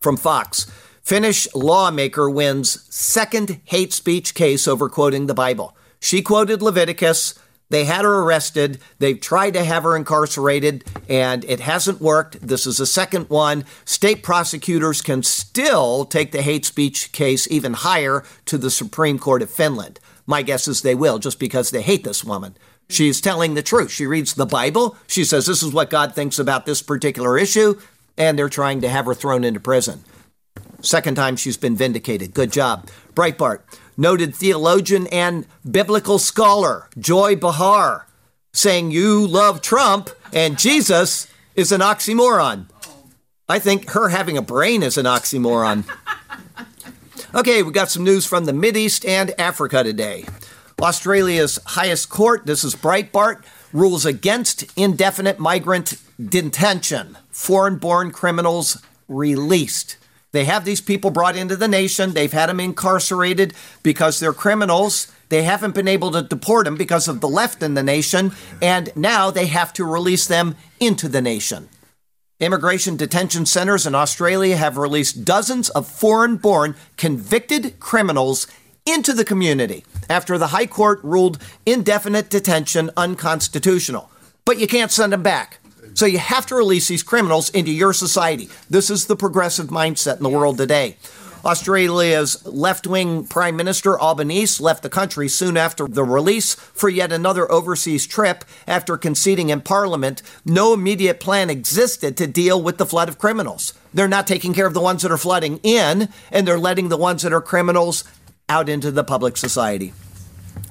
From 0.00 0.16
Fox 0.16 0.70
Finnish 1.02 1.48
lawmaker 1.54 2.28
wins 2.28 2.84
second 2.94 3.60
hate 3.64 3.94
speech 3.94 4.34
case 4.34 4.68
over 4.68 4.90
quoting 4.90 5.26
the 5.26 5.32
Bible. 5.32 5.74
She 6.00 6.20
quoted 6.20 6.60
Leviticus. 6.60 7.34
They 7.70 7.84
had 7.84 8.04
her 8.04 8.20
arrested. 8.22 8.80
They've 8.98 9.20
tried 9.20 9.52
to 9.54 9.64
have 9.64 9.82
her 9.82 9.94
incarcerated, 9.94 10.84
and 11.08 11.44
it 11.44 11.60
hasn't 11.60 12.00
worked. 12.00 12.46
This 12.46 12.66
is 12.66 12.78
the 12.78 12.86
second 12.86 13.28
one. 13.28 13.64
State 13.84 14.22
prosecutors 14.22 15.02
can 15.02 15.22
still 15.22 16.04
take 16.04 16.32
the 16.32 16.42
hate 16.42 16.64
speech 16.64 17.12
case 17.12 17.46
even 17.50 17.74
higher 17.74 18.24
to 18.46 18.56
the 18.56 18.70
Supreme 18.70 19.18
Court 19.18 19.42
of 19.42 19.50
Finland. 19.50 20.00
My 20.26 20.42
guess 20.42 20.68
is 20.68 20.80
they 20.80 20.94
will, 20.94 21.18
just 21.18 21.38
because 21.38 21.70
they 21.70 21.82
hate 21.82 22.04
this 22.04 22.24
woman. 22.24 22.56
She's 22.88 23.20
telling 23.20 23.52
the 23.52 23.62
truth. 23.62 23.90
She 23.90 24.06
reads 24.06 24.32
the 24.32 24.46
Bible. 24.46 24.96
She 25.06 25.24
says 25.24 25.44
this 25.44 25.62
is 25.62 25.72
what 25.72 25.90
God 25.90 26.14
thinks 26.14 26.38
about 26.38 26.64
this 26.64 26.80
particular 26.80 27.36
issue, 27.36 27.78
and 28.16 28.38
they're 28.38 28.48
trying 28.48 28.80
to 28.80 28.88
have 28.88 29.04
her 29.04 29.14
thrown 29.14 29.44
into 29.44 29.60
prison. 29.60 30.04
Second 30.80 31.16
time 31.16 31.36
she's 31.36 31.56
been 31.56 31.76
vindicated. 31.76 32.34
Good 32.34 32.52
job. 32.52 32.88
Breitbart 33.14 33.60
noted 33.96 34.34
theologian 34.34 35.08
and 35.08 35.46
biblical 35.68 36.18
scholar 36.18 36.88
Joy 36.98 37.34
Behar, 37.34 38.06
saying 38.52 38.92
you 38.92 39.26
love 39.26 39.60
Trump 39.60 40.10
and 40.32 40.58
Jesus 40.58 41.26
is 41.56 41.72
an 41.72 41.80
oxymoron. 41.80 42.66
I 43.48 43.58
think 43.58 43.90
her 43.90 44.10
having 44.10 44.36
a 44.36 44.42
brain 44.42 44.82
is 44.82 44.96
an 44.96 45.06
oxymoron. 45.06 45.84
Okay, 47.34 47.62
we 47.62 47.72
got 47.72 47.90
some 47.90 48.04
news 48.04 48.24
from 48.24 48.46
the 48.46 48.52
Mideast 48.52 49.06
and 49.06 49.38
Africa 49.38 49.82
today. 49.82 50.24
Australia's 50.80 51.58
highest 51.66 52.08
court, 52.08 52.46
this 52.46 52.62
is 52.64 52.74
Breitbart, 52.74 53.42
rules 53.72 54.06
against 54.06 54.64
indefinite 54.78 55.38
migrant 55.38 55.94
detention, 56.24 57.18
foreign 57.28 57.76
born 57.76 58.12
criminals 58.12 58.80
released. 59.08 59.97
They 60.32 60.44
have 60.44 60.64
these 60.64 60.80
people 60.80 61.10
brought 61.10 61.36
into 61.36 61.56
the 61.56 61.68
nation. 61.68 62.12
They've 62.12 62.32
had 62.32 62.48
them 62.48 62.60
incarcerated 62.60 63.54
because 63.82 64.20
they're 64.20 64.32
criminals. 64.32 65.10
They 65.30 65.42
haven't 65.42 65.74
been 65.74 65.88
able 65.88 66.10
to 66.12 66.22
deport 66.22 66.64
them 66.64 66.76
because 66.76 67.08
of 67.08 67.20
the 67.20 67.28
left 67.28 67.62
in 67.62 67.74
the 67.74 67.82
nation. 67.82 68.32
And 68.60 68.90
now 68.94 69.30
they 69.30 69.46
have 69.46 69.72
to 69.74 69.84
release 69.84 70.26
them 70.26 70.56
into 70.80 71.08
the 71.08 71.22
nation. 71.22 71.68
Immigration 72.40 72.96
detention 72.96 73.46
centers 73.46 73.86
in 73.86 73.94
Australia 73.94 74.56
have 74.56 74.76
released 74.76 75.24
dozens 75.24 75.70
of 75.70 75.88
foreign 75.88 76.36
born 76.36 76.76
convicted 76.96 77.80
criminals 77.80 78.46
into 78.86 79.12
the 79.12 79.24
community 79.24 79.84
after 80.08 80.38
the 80.38 80.48
High 80.48 80.66
Court 80.66 81.00
ruled 81.02 81.42
indefinite 81.66 82.30
detention 82.30 82.90
unconstitutional. 82.96 84.10
But 84.44 84.58
you 84.58 84.66
can't 84.66 84.92
send 84.92 85.12
them 85.12 85.22
back. 85.22 85.58
So 85.98 86.06
you 86.06 86.18
have 86.18 86.46
to 86.46 86.54
release 86.54 86.86
these 86.86 87.02
criminals 87.02 87.50
into 87.50 87.72
your 87.72 87.92
society. 87.92 88.48
This 88.70 88.88
is 88.88 89.06
the 89.06 89.16
progressive 89.16 89.66
mindset 89.66 90.18
in 90.18 90.22
the 90.22 90.28
world 90.28 90.56
today. 90.56 90.96
Australia's 91.44 92.46
left 92.46 92.86
wing 92.86 93.26
Prime 93.26 93.56
Minister 93.56 93.98
Albanese 93.98 94.62
left 94.62 94.84
the 94.84 94.90
country 94.90 95.26
soon 95.26 95.56
after 95.56 95.88
the 95.88 96.04
release 96.04 96.54
for 96.54 96.88
yet 96.88 97.10
another 97.10 97.50
overseas 97.50 98.06
trip 98.06 98.44
after 98.68 98.96
conceding 98.96 99.48
in 99.48 99.60
Parliament 99.60 100.22
no 100.44 100.72
immediate 100.72 101.18
plan 101.18 101.50
existed 101.50 102.16
to 102.16 102.28
deal 102.28 102.62
with 102.62 102.78
the 102.78 102.86
flood 102.86 103.08
of 103.08 103.18
criminals. 103.18 103.74
They're 103.92 104.06
not 104.06 104.28
taking 104.28 104.54
care 104.54 104.68
of 104.68 104.74
the 104.74 104.80
ones 104.80 105.02
that 105.02 105.10
are 105.10 105.18
flooding 105.18 105.58
in, 105.64 106.10
and 106.30 106.46
they're 106.46 106.60
letting 106.60 106.90
the 106.90 106.96
ones 106.96 107.22
that 107.22 107.32
are 107.32 107.40
criminals 107.40 108.04
out 108.48 108.68
into 108.68 108.92
the 108.92 109.02
public 109.02 109.36
society. 109.36 109.92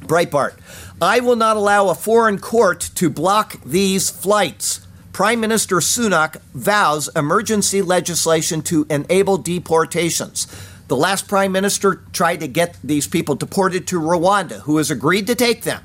Breitbart 0.05 0.57
I 1.01 1.19
will 1.19 1.35
not 1.35 1.57
allow 1.57 1.89
a 1.89 1.95
foreign 1.95 2.39
court 2.39 2.79
to 2.95 3.09
block 3.09 3.59
these 3.65 4.09
flights. 4.09 4.86
Prime 5.17 5.39
Minister 5.39 5.77
Sunak 5.77 6.39
vows 6.53 7.09
emergency 7.15 7.81
legislation 7.81 8.61
to 8.61 8.85
enable 8.87 9.39
deportations. 9.39 10.45
The 10.89 10.95
last 10.95 11.27
prime 11.27 11.51
minister 11.51 12.03
tried 12.13 12.41
to 12.41 12.47
get 12.47 12.77
these 12.83 13.07
people 13.07 13.33
deported 13.33 13.87
to 13.87 13.99
Rwanda, 13.99 14.59
who 14.59 14.77
has 14.77 14.91
agreed 14.91 15.25
to 15.25 15.33
take 15.33 15.63
them. 15.63 15.81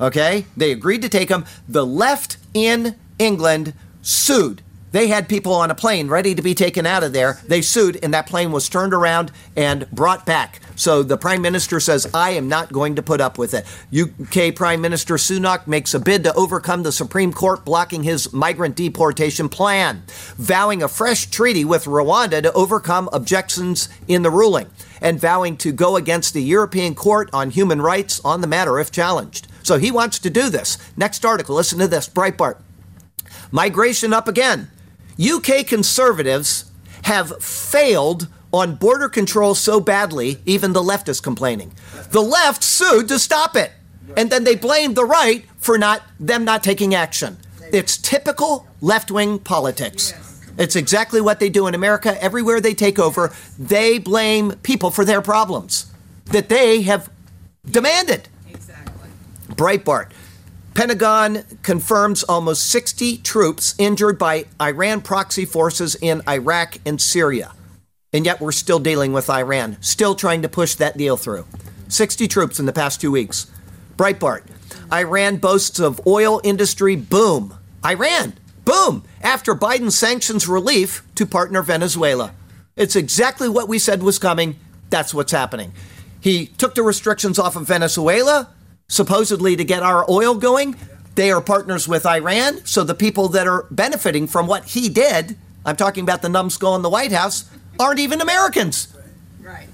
Okay? 0.00 0.46
They 0.56 0.70
agreed 0.70 1.02
to 1.02 1.08
take 1.08 1.30
them. 1.30 1.46
The 1.68 1.84
left 1.84 2.36
in 2.54 2.94
England 3.18 3.74
sued 4.02 4.62
they 4.94 5.08
had 5.08 5.28
people 5.28 5.52
on 5.52 5.72
a 5.72 5.74
plane 5.74 6.06
ready 6.06 6.36
to 6.36 6.40
be 6.40 6.54
taken 6.54 6.86
out 6.86 7.02
of 7.02 7.12
there. 7.12 7.40
They 7.48 7.62
sued, 7.62 7.98
and 8.00 8.14
that 8.14 8.28
plane 8.28 8.52
was 8.52 8.68
turned 8.68 8.94
around 8.94 9.32
and 9.56 9.90
brought 9.90 10.24
back. 10.24 10.60
So 10.76 11.02
the 11.02 11.18
prime 11.18 11.42
minister 11.42 11.80
says, 11.80 12.08
I 12.14 12.30
am 12.30 12.48
not 12.48 12.72
going 12.72 12.94
to 12.94 13.02
put 13.02 13.20
up 13.20 13.36
with 13.36 13.54
it. 13.54 13.66
UK 13.92 14.54
Prime 14.54 14.80
Minister 14.80 15.16
Sunak 15.16 15.66
makes 15.66 15.94
a 15.94 15.98
bid 15.98 16.22
to 16.22 16.34
overcome 16.34 16.84
the 16.84 16.92
Supreme 16.92 17.32
Court 17.32 17.64
blocking 17.64 18.04
his 18.04 18.32
migrant 18.32 18.76
deportation 18.76 19.48
plan, 19.48 20.04
vowing 20.36 20.80
a 20.80 20.86
fresh 20.86 21.26
treaty 21.26 21.64
with 21.64 21.86
Rwanda 21.86 22.40
to 22.44 22.52
overcome 22.52 23.08
objections 23.12 23.88
in 24.06 24.22
the 24.22 24.30
ruling, 24.30 24.70
and 25.00 25.20
vowing 25.20 25.56
to 25.56 25.72
go 25.72 25.96
against 25.96 26.34
the 26.34 26.42
European 26.42 26.94
Court 26.94 27.28
on 27.32 27.50
Human 27.50 27.82
Rights 27.82 28.20
on 28.24 28.42
the 28.42 28.46
matter 28.46 28.78
if 28.78 28.92
challenged. 28.92 29.48
So 29.64 29.76
he 29.76 29.90
wants 29.90 30.20
to 30.20 30.30
do 30.30 30.50
this. 30.50 30.78
Next 30.96 31.24
article, 31.24 31.56
listen 31.56 31.80
to 31.80 31.88
this 31.88 32.08
Breitbart. 32.08 32.58
Migration 33.50 34.12
up 34.12 34.28
again. 34.28 34.70
UK 35.18 35.66
conservatives 35.66 36.70
have 37.02 37.42
failed 37.42 38.28
on 38.52 38.76
border 38.76 39.08
control 39.08 39.54
so 39.54 39.80
badly, 39.80 40.38
even 40.46 40.72
the 40.72 40.82
left 40.82 41.08
is 41.08 41.20
complaining. 41.20 41.72
The 42.10 42.22
left 42.22 42.62
sued 42.62 43.08
to 43.08 43.18
stop 43.18 43.56
it, 43.56 43.72
and 44.16 44.30
then 44.30 44.44
they 44.44 44.54
blamed 44.54 44.96
the 44.96 45.04
right 45.04 45.44
for 45.58 45.76
not 45.76 46.02
them 46.20 46.44
not 46.44 46.62
taking 46.62 46.94
action. 46.94 47.36
It's 47.72 47.96
typical 47.96 48.66
left-wing 48.80 49.40
politics. 49.40 50.12
It's 50.56 50.76
exactly 50.76 51.20
what 51.20 51.40
they 51.40 51.48
do 51.48 51.66
in 51.66 51.74
America. 51.74 52.22
Everywhere 52.22 52.60
they 52.60 52.74
take 52.74 52.98
over, 53.00 53.34
they 53.58 53.98
blame 53.98 54.52
people 54.62 54.90
for 54.90 55.04
their 55.04 55.20
problems 55.20 55.86
that 56.26 56.48
they 56.48 56.82
have 56.82 57.10
demanded. 57.68 58.28
Exactly. 58.48 59.08
Breitbart. 59.48 60.10
Pentagon 60.74 61.44
confirms 61.62 62.24
almost 62.24 62.68
60 62.68 63.18
troops 63.18 63.76
injured 63.78 64.18
by 64.18 64.46
Iran 64.60 65.02
proxy 65.02 65.44
forces 65.44 65.94
in 65.94 66.20
Iraq 66.28 66.78
and 66.84 67.00
Syria. 67.00 67.52
And 68.12 68.26
yet 68.26 68.40
we're 68.40 68.50
still 68.50 68.80
dealing 68.80 69.12
with 69.12 69.30
Iran, 69.30 69.76
still 69.80 70.16
trying 70.16 70.42
to 70.42 70.48
push 70.48 70.74
that 70.74 70.96
deal 70.96 71.16
through. 71.16 71.46
60 71.88 72.26
troops 72.26 72.58
in 72.58 72.66
the 72.66 72.72
past 72.72 73.00
two 73.00 73.12
weeks. 73.12 73.46
Breitbart. 73.96 74.42
Iran 74.92 75.36
boasts 75.36 75.78
of 75.78 76.04
oil 76.08 76.40
industry 76.42 76.96
boom. 76.96 77.54
Iran, 77.84 78.34
boom, 78.64 79.04
after 79.22 79.54
Biden 79.54 79.92
sanctions 79.92 80.48
relief 80.48 81.04
to 81.14 81.24
partner 81.24 81.62
Venezuela. 81.62 82.34
It's 82.74 82.96
exactly 82.96 83.48
what 83.48 83.68
we 83.68 83.78
said 83.78 84.02
was 84.02 84.18
coming. 84.18 84.56
That's 84.90 85.14
what's 85.14 85.32
happening. 85.32 85.72
He 86.20 86.46
took 86.46 86.74
the 86.74 86.82
restrictions 86.82 87.38
off 87.38 87.54
of 87.54 87.68
Venezuela, 87.68 88.53
supposedly 88.88 89.56
to 89.56 89.64
get 89.64 89.82
our 89.82 90.08
oil 90.10 90.34
going. 90.34 90.76
They 91.14 91.30
are 91.30 91.40
partners 91.40 91.86
with 91.86 92.06
Iran, 92.06 92.64
so 92.64 92.82
the 92.82 92.94
people 92.94 93.28
that 93.30 93.46
are 93.46 93.66
benefiting 93.70 94.26
from 94.26 94.46
what 94.46 94.64
he 94.64 94.88
did, 94.88 95.36
I'm 95.64 95.76
talking 95.76 96.02
about 96.02 96.22
the 96.22 96.28
numbskull 96.28 96.74
in 96.74 96.82
the 96.82 96.90
White 96.90 97.12
House, 97.12 97.48
aren't 97.78 98.00
even 98.00 98.20
Americans. 98.20 98.94
Right. 99.40 99.68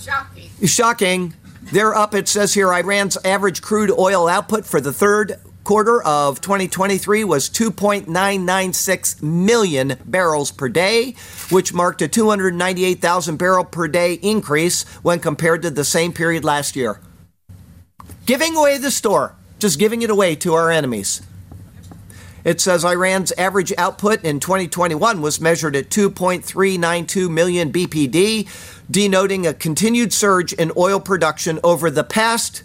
Shocking. 0.00 0.50
Shocking. 0.66 1.34
They're 1.72 1.94
up, 1.94 2.14
it 2.14 2.28
says 2.28 2.54
here, 2.54 2.72
Iran's 2.72 3.16
average 3.24 3.62
crude 3.62 3.90
oil 3.90 4.28
output 4.28 4.66
for 4.66 4.80
the 4.80 4.92
third 4.92 5.38
quarter 5.64 6.02
of 6.02 6.40
2023 6.40 7.24
was 7.24 7.48
2.996 7.48 9.22
million 9.22 9.96
barrels 10.04 10.50
per 10.50 10.68
day, 10.68 11.14
which 11.50 11.72
marked 11.72 12.02
a 12.02 12.08
298,000 12.08 13.36
barrel 13.36 13.64
per 13.64 13.88
day 13.88 14.14
increase 14.14 14.82
when 15.02 15.20
compared 15.20 15.62
to 15.62 15.70
the 15.70 15.84
same 15.84 16.12
period 16.12 16.44
last 16.44 16.74
year. 16.76 17.00
Giving 18.26 18.56
away 18.56 18.78
the 18.78 18.90
store, 18.90 19.34
just 19.58 19.78
giving 19.78 20.02
it 20.02 20.10
away 20.10 20.36
to 20.36 20.54
our 20.54 20.70
enemies. 20.70 21.22
It 22.44 22.60
says 22.60 22.84
Iran's 22.84 23.32
average 23.32 23.72
output 23.78 24.24
in 24.24 24.40
2021 24.40 25.20
was 25.20 25.40
measured 25.40 25.76
at 25.76 25.90
2.392 25.90 27.30
million 27.30 27.72
BPD, 27.72 28.48
denoting 28.90 29.46
a 29.46 29.54
continued 29.54 30.12
surge 30.12 30.52
in 30.52 30.72
oil 30.76 30.98
production 30.98 31.60
over 31.62 31.90
the 31.90 32.02
past 32.02 32.64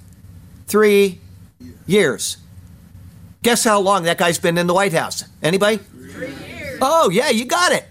three 0.65 1.19
years. 1.85 2.37
Guess 3.43 3.63
how 3.63 3.79
long 3.79 4.03
that 4.03 4.17
guy's 4.17 4.39
been 4.39 4.57
in 4.57 4.67
the 4.67 4.73
White 4.73 4.93
House? 4.93 5.23
Anybody? 5.43 5.77
Three 5.77 6.33
years. 6.33 6.79
Oh, 6.81 7.09
yeah, 7.09 7.29
you 7.29 7.45
got 7.45 7.71
it. 7.71 7.85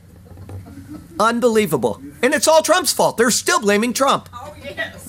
Unbelievable. 1.19 2.03
And 2.21 2.35
it's 2.35 2.49
all 2.49 2.63
Trump's 2.63 2.93
fault. 2.93 3.17
They're 3.17 3.31
still 3.31 3.61
blaming 3.61 3.93
Trump. 3.93 4.29
Oh, 4.35 4.55
yes. 4.63 5.06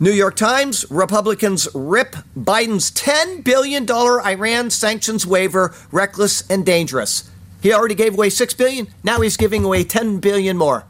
Oh. 0.00 0.04
New 0.04 0.12
York 0.12 0.36
Times 0.36 0.84
Republicans 0.90 1.68
rip 1.74 2.16
Biden's 2.36 2.90
$10 2.92 3.44
billion 3.44 3.90
Iran 3.90 4.70
sanctions 4.70 5.26
waiver 5.26 5.74
reckless 5.90 6.48
and 6.50 6.64
dangerous. 6.64 7.30
He 7.62 7.72
already 7.72 7.94
gave 7.94 8.14
away 8.14 8.30
6 8.30 8.54
billion, 8.54 8.88
now 9.02 9.20
he's 9.20 9.36
giving 9.36 9.64
away 9.64 9.84
10 9.84 10.20
billion 10.20 10.56
more. 10.56 10.84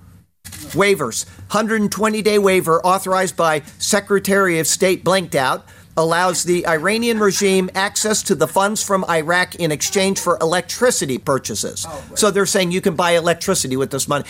Waivers. 0.44 1.24
120-day 1.50 2.38
waiver 2.38 2.80
authorized 2.82 3.36
by 3.36 3.60
Secretary 3.78 4.58
of 4.58 4.66
State 4.66 5.04
blanked 5.04 5.34
out 5.34 5.66
allows 5.96 6.44
the 6.44 6.66
Iranian 6.66 7.18
regime 7.18 7.68
access 7.74 8.22
to 8.22 8.34
the 8.34 8.46
funds 8.46 8.84
from 8.84 9.04
Iraq 9.06 9.56
in 9.56 9.72
exchange 9.72 10.20
for 10.20 10.38
electricity 10.40 11.18
purchases. 11.18 11.86
Oh, 11.88 12.04
so 12.14 12.30
they're 12.30 12.46
saying 12.46 12.70
you 12.70 12.80
can 12.80 12.94
buy 12.94 13.12
electricity 13.12 13.76
with 13.76 13.90
this 13.90 14.06
money. 14.06 14.24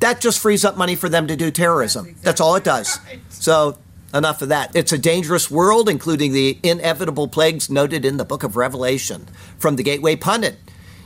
That 0.00 0.20
just 0.20 0.40
frees 0.40 0.64
up 0.64 0.76
money 0.76 0.96
for 0.96 1.08
them 1.08 1.28
to 1.28 1.36
do 1.36 1.52
terrorism. 1.52 2.16
That's 2.22 2.40
all 2.40 2.56
it 2.56 2.64
does. 2.64 2.98
So 3.28 3.78
enough 4.14 4.42
of 4.42 4.48
that. 4.48 4.74
It's 4.74 4.92
a 4.92 4.98
dangerous 4.98 5.50
world, 5.50 5.88
including 5.88 6.32
the 6.32 6.58
inevitable 6.62 7.28
plagues 7.28 7.70
noted 7.70 8.04
in 8.04 8.16
the 8.16 8.24
book 8.24 8.42
of 8.42 8.56
Revelation. 8.56 9.28
From 9.58 9.76
the 9.76 9.82
Gateway 9.82 10.16
Pundit. 10.16 10.56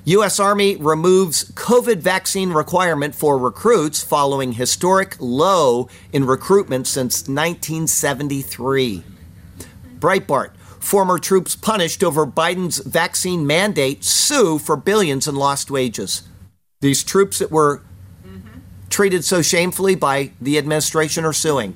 U.S. 0.06 0.38
Army 0.38 0.76
removes 0.76 1.50
COVID 1.52 1.96
vaccine 1.96 2.50
requirement 2.52 3.16
for 3.16 3.36
recruits 3.36 4.04
following 4.04 4.52
historic 4.52 5.16
low 5.18 5.88
in 6.12 6.24
recruitment 6.24 6.86
since 6.86 7.22
1973. 7.22 9.02
Breitbart. 9.98 10.56
Former 10.78 11.18
troops 11.18 11.56
punished 11.56 12.04
over 12.04 12.24
Biden's 12.24 12.78
vaccine 12.78 13.44
mandate 13.44 14.04
sue 14.04 14.60
for 14.60 14.76
billions 14.76 15.26
in 15.26 15.34
lost 15.34 15.72
wages. 15.72 16.22
These 16.80 17.02
troops 17.02 17.40
that 17.40 17.50
were 17.50 17.82
mm-hmm. 18.24 18.60
treated 18.88 19.24
so 19.24 19.42
shamefully 19.42 19.96
by 19.96 20.30
the 20.40 20.56
administration 20.56 21.24
are 21.24 21.32
suing. 21.32 21.74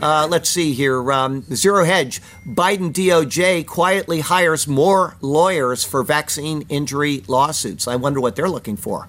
Uh, 0.00 0.26
let's 0.30 0.48
see 0.48 0.72
here. 0.72 1.10
Um, 1.10 1.42
Zero 1.54 1.84
Hedge. 1.84 2.22
Biden 2.46 2.92
DOJ 2.92 3.66
quietly 3.66 4.20
hires 4.20 4.68
more 4.68 5.16
lawyers 5.20 5.84
for 5.84 6.02
vaccine 6.02 6.64
injury 6.68 7.24
lawsuits. 7.26 7.88
I 7.88 7.96
wonder 7.96 8.20
what 8.20 8.36
they're 8.36 8.48
looking 8.48 8.76
for. 8.76 9.08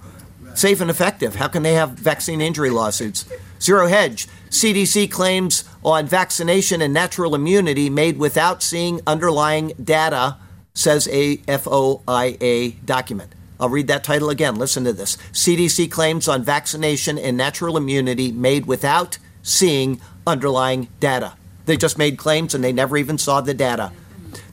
Safe 0.54 0.80
and 0.80 0.90
effective. 0.90 1.36
How 1.36 1.46
can 1.46 1.62
they 1.62 1.74
have 1.74 1.90
vaccine 1.90 2.40
injury 2.40 2.70
lawsuits? 2.70 3.24
Zero 3.60 3.86
Hedge. 3.86 4.26
CDC 4.48 5.10
claims 5.10 5.64
on 5.84 6.06
vaccination 6.06 6.82
and 6.82 6.92
natural 6.92 7.36
immunity 7.36 7.88
made 7.88 8.18
without 8.18 8.62
seeing 8.62 9.00
underlying 9.06 9.72
data, 9.82 10.36
says 10.74 11.08
a 11.12 11.36
FOIA 11.38 12.84
document. 12.84 13.32
I'll 13.60 13.68
read 13.68 13.88
that 13.88 14.02
title 14.02 14.30
again. 14.30 14.56
Listen 14.56 14.84
to 14.84 14.92
this. 14.92 15.16
CDC 15.32 15.90
claims 15.90 16.26
on 16.26 16.42
vaccination 16.42 17.18
and 17.18 17.36
natural 17.36 17.76
immunity 17.76 18.32
made 18.32 18.66
without 18.66 19.18
seeing 19.42 20.00
underlying 20.26 20.88
data. 21.00 21.34
They 21.66 21.76
just 21.76 21.98
made 21.98 22.18
claims 22.18 22.54
and 22.54 22.62
they 22.64 22.72
never 22.72 22.96
even 22.96 23.18
saw 23.18 23.40
the 23.40 23.54
data. 23.54 23.92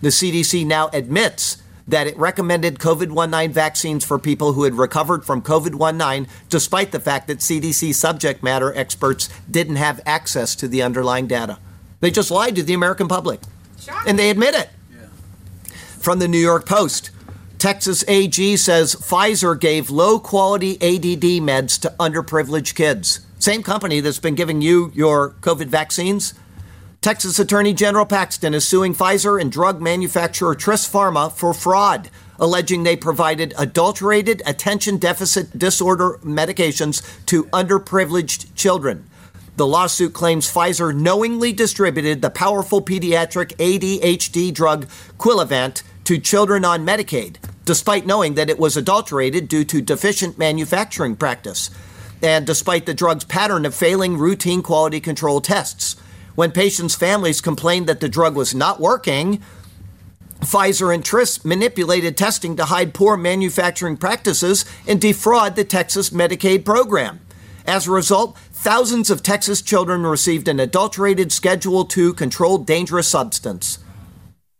The 0.02 0.10
CDC 0.10 0.66
now 0.66 0.90
admits 0.94 1.62
that 1.88 2.08
it 2.08 2.18
recommended 2.18 2.80
COVID 2.80 3.14
19 3.14 3.52
vaccines 3.52 4.04
for 4.04 4.20
people 4.20 4.54
who 4.54 4.64
had 4.64 4.76
recovered 4.76 5.26
from 5.26 5.42
COVID 5.42 5.96
19, 5.96 6.28
despite 6.50 6.92
the 6.92 7.00
fact 7.00 7.28
that 7.28 7.40
CDC 7.40 7.94
subject 7.94 8.44
matter 8.44 8.76
experts 8.76 9.30
didn't 9.50 9.78
have 9.78 10.02
access 10.06 10.56
to 10.56 10.68
the 10.68 10.82
underlying 10.82 11.28
data. 11.28 11.58
They 12.00 12.12
just 12.12 12.30
lied 12.30 12.56
to 12.58 12.64
the 12.64 12.74
American 12.74 13.08
public, 13.08 13.40
Shocking. 13.80 14.10
and 14.10 14.20
they 14.20 14.30
admit 14.30 14.54
it. 14.54 14.70
From 16.00 16.20
the 16.20 16.28
New 16.28 16.38
York 16.38 16.66
Post. 16.66 17.12
Texas 17.58 18.06
AG 18.08 18.58
says 18.58 18.96
Pfizer 18.96 19.60
gave 19.60 19.90
low 19.90 20.20
quality 20.20 20.76
ADD 20.76 21.42
meds 21.42 21.80
to 21.82 21.94
underprivileged 22.00 22.76
kids. 22.76 23.22
Same 23.40 23.62
company 23.62 24.00
that's 24.00 24.20
been 24.20 24.36
giving 24.36 24.62
you 24.62 24.92
your 24.96 25.32
COVID 25.42 25.68
vaccines. 25.68 26.34
Texas 27.02 27.38
Attorney 27.38 27.74
General 27.74 28.06
Paxton 28.06 28.56
is 28.56 28.68
suing 28.68 28.96
Pfizer 28.96 29.40
and 29.40 29.52
drug 29.52 29.80
manufacturer 29.80 30.56
Tris 30.56 30.90
Pharma 30.90 31.32
for 31.32 31.54
fraud, 31.54 32.10
alleging 32.40 32.84
they 32.84 32.98
provided 32.98 33.54
adulterated 33.58 34.42
attention 34.46 34.98
deficit 34.98 35.58
disorder 35.58 36.20
medications 36.24 37.26
to 37.28 37.44
underprivileged 37.46 38.54
children. 38.56 39.08
The 39.56 39.68
lawsuit 39.68 40.14
claims 40.14 40.52
Pfizer 40.52 40.94
knowingly 40.94 41.54
distributed 41.54 42.22
the 42.22 42.30
powerful 42.30 42.82
pediatric 42.82 43.56
ADHD 43.58 44.54
drug 44.54 44.88
Quillivant 45.18 45.84
to 46.06 46.20
children 46.20 46.66
on 46.66 46.86
Medicaid, 46.86 47.38
despite 47.66 48.06
knowing 48.06 48.34
that 48.36 48.50
it 48.50 48.60
was 48.60 48.78
adulterated 48.78 49.48
due 49.48 49.66
to 49.66 49.82
deficient 49.82 50.38
manufacturing 50.38 51.16
practice, 51.16 51.70
and 52.22 52.46
despite 52.46 52.86
the 52.86 52.94
drug's 52.94 53.24
pattern 53.24 53.66
of 53.66 53.76
failing 53.76 54.18
routine 54.18 54.62
quality 54.62 55.00
control 55.00 55.42
tests. 55.42 55.96
When 56.36 56.52
patients' 56.52 56.96
families 56.96 57.42
complained 57.42 57.88
that 57.88 58.00
the 58.00 58.10
drug 58.10 58.36
was 58.36 58.54
not 58.54 58.80
working, 58.80 59.42
Pfizer 60.42 60.94
and 60.94 61.04
Tris 61.04 61.44
manipulated 61.44 62.16
testing 62.16 62.56
to 62.58 62.66
hide 62.66 62.94
poor 62.94 63.18
manufacturing 63.18 63.98
practices 63.98 64.66
and 64.88 65.02
defraud 65.02 65.56
the 65.56 65.64
Texas 65.64 66.12
Medicaid 66.12 66.64
program. 66.64 67.20
As 67.66 67.88
a 67.88 67.92
result, 67.92 68.38
thousands 68.52 69.10
of 69.10 69.24
Texas 69.24 69.62
children 69.62 70.04
received 70.04 70.48
an 70.48 70.60
adulterated 70.60 71.32
Schedule 71.32 71.88
II 71.96 72.14
controlled 72.14 72.66
dangerous 72.66 73.08
substance. 73.08 73.80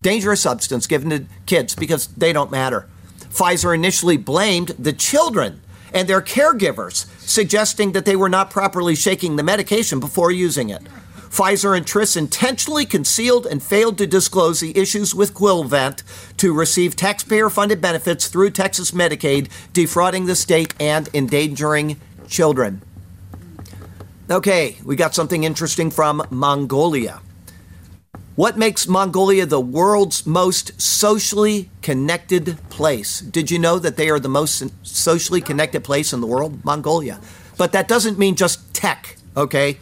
Dangerous 0.02 0.42
substance 0.42 0.88
given 0.88 1.10
to 1.12 1.26
kids 1.46 1.74
because 1.74 2.08
they 2.08 2.34
don't 2.34 2.52
matter. 2.52 2.88
Pfizer 3.30 3.74
initially 3.74 4.18
blamed 4.18 4.70
the 4.80 4.94
children 4.94 5.62
and 5.94 6.08
their 6.08 6.22
caregivers, 6.22 7.06
suggesting 7.20 7.92
that 7.92 8.06
they 8.06 8.16
were 8.16 8.30
not 8.30 8.50
properly 8.50 8.96
shaking 8.96 9.36
the 9.36 9.44
medication 9.44 10.00
before 10.00 10.32
using 10.32 10.70
it. 10.70 10.82
Pfizer 11.30 11.76
and 11.76 11.86
Tris 11.86 12.16
intentionally 12.16 12.86
concealed 12.86 13.46
and 13.46 13.62
failed 13.62 13.98
to 13.98 14.08
disclose 14.08 14.60
the 14.60 14.78
issues 14.78 15.14
with 15.14 15.34
Quillivant 15.34 16.02
to 16.38 16.54
receive 16.54 16.96
taxpayer 16.96 17.50
funded 17.50 17.82
benefits 17.82 18.28
through 18.28 18.52
Texas 18.52 18.92
Medicaid, 18.92 19.50
defrauding 19.74 20.26
the 20.26 20.36
state 20.36 20.74
and 20.80 21.10
endangering 21.14 22.00
children. 22.28 22.82
Okay, 24.30 24.78
we 24.84 24.96
got 24.96 25.16
something 25.16 25.44
interesting 25.44 25.92
from 25.92 26.26
Mongolia. 26.30 27.22
What 28.38 28.56
makes 28.56 28.88
Mongolia 28.88 29.48
the 29.48 29.60
world's 29.60 30.28
most 30.28 30.80
socially 30.80 31.72
connected 31.82 32.60
place? 32.70 33.20
Did 33.20 33.50
you 33.50 33.58
know 33.58 33.80
that 33.80 33.98
they 33.98 34.12
are 34.12 34.20
the 34.20 34.30
most 34.30 34.64
socially 34.86 35.42
connected 35.42 35.84
place 35.84 36.14
in 36.14 36.22
the 36.22 36.28
world? 36.28 36.64
Mongolia. 36.64 37.20
But 37.58 37.72
that 37.72 37.88
doesn't 37.88 38.20
mean 38.20 38.36
just 38.36 38.76
tech, 38.76 39.18
okay? 39.36 39.80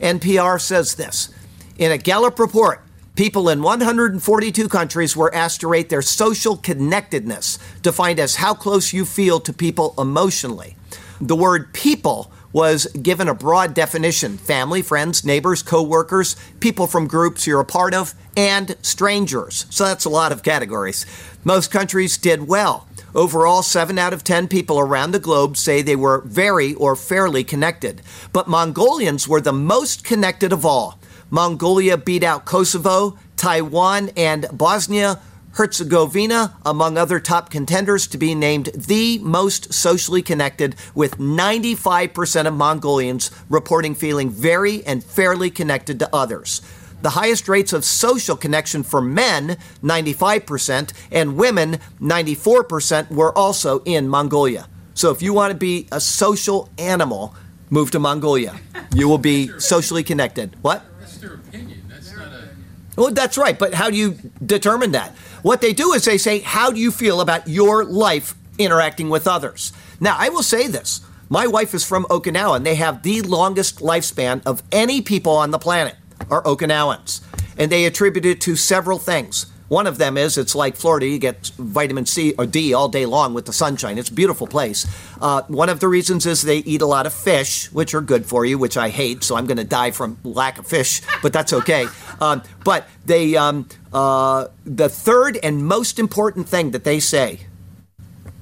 NPR 0.00 0.60
says 0.60 0.96
this 0.96 1.32
In 1.78 1.92
a 1.92 1.96
Gallup 1.96 2.40
report, 2.40 2.82
people 3.14 3.48
in 3.48 3.62
142 3.62 4.68
countries 4.68 5.16
were 5.16 5.32
asked 5.32 5.60
to 5.60 5.68
rate 5.68 5.88
their 5.88 6.02
social 6.02 6.56
connectedness, 6.56 7.56
defined 7.82 8.18
as 8.18 8.34
how 8.34 8.52
close 8.52 8.92
you 8.92 9.04
feel 9.04 9.38
to 9.38 9.52
people 9.52 9.94
emotionally. 9.96 10.76
The 11.20 11.36
word 11.36 11.72
people 11.72 12.32
was 12.56 12.86
given 13.02 13.28
a 13.28 13.34
broad 13.34 13.74
definition 13.74 14.38
family, 14.38 14.80
friends, 14.80 15.26
neighbors, 15.26 15.62
co 15.62 15.82
workers, 15.82 16.36
people 16.58 16.86
from 16.86 17.06
groups 17.06 17.46
you're 17.46 17.60
a 17.60 17.66
part 17.66 17.92
of, 17.92 18.14
and 18.34 18.78
strangers. 18.80 19.66
So 19.68 19.84
that's 19.84 20.06
a 20.06 20.08
lot 20.08 20.32
of 20.32 20.42
categories. 20.42 21.04
Most 21.44 21.70
countries 21.70 22.16
did 22.16 22.48
well. 22.48 22.88
Overall, 23.14 23.62
7 23.62 23.98
out 23.98 24.14
of 24.14 24.24
10 24.24 24.48
people 24.48 24.78
around 24.78 25.10
the 25.10 25.18
globe 25.18 25.58
say 25.58 25.82
they 25.82 25.96
were 25.96 26.22
very 26.22 26.72
or 26.72 26.96
fairly 26.96 27.44
connected. 27.44 28.00
But 28.32 28.48
Mongolians 28.48 29.28
were 29.28 29.42
the 29.42 29.52
most 29.52 30.02
connected 30.02 30.50
of 30.50 30.64
all. 30.64 30.98
Mongolia 31.28 31.98
beat 31.98 32.24
out 32.24 32.46
Kosovo, 32.46 33.18
Taiwan, 33.36 34.08
and 34.16 34.46
Bosnia 34.50 35.20
Herzegovina, 35.56 36.54
among 36.66 36.98
other 36.98 37.18
top 37.18 37.48
contenders, 37.48 38.06
to 38.08 38.18
be 38.18 38.34
named 38.34 38.66
the 38.74 39.18
most 39.20 39.72
socially 39.72 40.20
connected, 40.20 40.76
with 40.94 41.16
95% 41.16 42.46
of 42.46 42.52
Mongolians 42.52 43.30
reporting 43.48 43.94
feeling 43.94 44.28
very 44.28 44.84
and 44.84 45.02
fairly 45.02 45.50
connected 45.50 45.98
to 45.98 46.14
others. 46.14 46.60
The 47.00 47.10
highest 47.10 47.48
rates 47.48 47.72
of 47.72 47.86
social 47.86 48.36
connection 48.36 48.82
for 48.82 49.00
men, 49.00 49.56
95%, 49.82 50.92
and 51.10 51.38
women, 51.38 51.78
94%, 52.02 53.10
were 53.10 53.36
also 53.36 53.80
in 53.84 54.10
Mongolia. 54.10 54.68
So 54.92 55.10
if 55.10 55.22
you 55.22 55.32
want 55.32 55.52
to 55.52 55.56
be 55.56 55.88
a 55.90 56.00
social 56.00 56.68
animal, 56.76 57.34
move 57.70 57.90
to 57.92 57.98
Mongolia. 57.98 58.60
You 58.94 59.08
will 59.08 59.16
be 59.16 59.58
socially 59.58 60.04
connected. 60.04 60.54
What? 60.60 60.84
That's 61.00 61.16
their 61.16 61.34
opinion. 61.34 61.82
That's 61.88 62.14
not 62.14 62.28
a. 62.28 62.48
Well, 62.96 63.10
that's 63.10 63.38
right, 63.38 63.58
but 63.58 63.72
how 63.72 63.88
do 63.88 63.96
you 63.96 64.18
determine 64.44 64.92
that? 64.92 65.16
What 65.46 65.60
they 65.60 65.72
do 65.72 65.92
is 65.92 66.04
they 66.04 66.18
say, 66.18 66.40
How 66.40 66.72
do 66.72 66.80
you 66.80 66.90
feel 66.90 67.20
about 67.20 67.46
your 67.46 67.84
life 67.84 68.34
interacting 68.58 69.10
with 69.10 69.28
others? 69.28 69.72
Now, 70.00 70.16
I 70.18 70.28
will 70.28 70.42
say 70.42 70.66
this 70.66 71.02
my 71.28 71.46
wife 71.46 71.72
is 71.72 71.84
from 71.84 72.02
Okinawa, 72.06 72.56
and 72.56 72.66
they 72.66 72.74
have 72.74 73.04
the 73.04 73.22
longest 73.22 73.78
lifespan 73.78 74.44
of 74.44 74.64
any 74.72 75.02
people 75.02 75.36
on 75.36 75.52
the 75.52 75.58
planet, 75.60 75.94
are 76.32 76.42
Okinawans. 76.42 77.20
And 77.56 77.70
they 77.70 77.84
attribute 77.84 78.26
it 78.26 78.40
to 78.40 78.56
several 78.56 78.98
things. 78.98 79.46
One 79.68 79.86
of 79.86 79.98
them 79.98 80.16
is 80.16 80.38
it's 80.38 80.54
like 80.54 80.76
Florida, 80.76 81.06
you 81.06 81.18
get 81.18 81.50
vitamin 81.58 82.06
C 82.06 82.34
or 82.38 82.46
D 82.46 82.72
all 82.72 82.88
day 82.88 83.04
long 83.04 83.34
with 83.34 83.46
the 83.46 83.52
sunshine. 83.52 83.98
It's 83.98 84.08
a 84.08 84.14
beautiful 84.14 84.46
place. 84.46 84.86
Uh, 85.20 85.42
one 85.48 85.68
of 85.68 85.80
the 85.80 85.88
reasons 85.88 86.24
is 86.26 86.42
they 86.42 86.58
eat 86.58 86.82
a 86.82 86.86
lot 86.86 87.06
of 87.06 87.12
fish, 87.12 87.72
which 87.72 87.94
are 87.94 88.00
good 88.00 88.26
for 88.26 88.44
you, 88.44 88.58
which 88.58 88.76
I 88.76 88.90
hate, 88.90 89.24
so 89.24 89.36
I'm 89.36 89.46
going 89.46 89.56
to 89.56 89.64
die 89.64 89.90
from 89.90 90.18
lack 90.22 90.58
of 90.58 90.66
fish, 90.66 91.02
but 91.22 91.32
that's 91.32 91.52
okay. 91.52 91.86
Um, 92.20 92.42
but 92.64 92.88
they, 93.04 93.36
um, 93.36 93.68
uh, 93.92 94.48
the 94.64 94.88
third 94.88 95.38
and 95.42 95.66
most 95.66 95.98
important 95.98 96.48
thing 96.48 96.70
that 96.70 96.84
they 96.84 97.00
say 97.00 97.40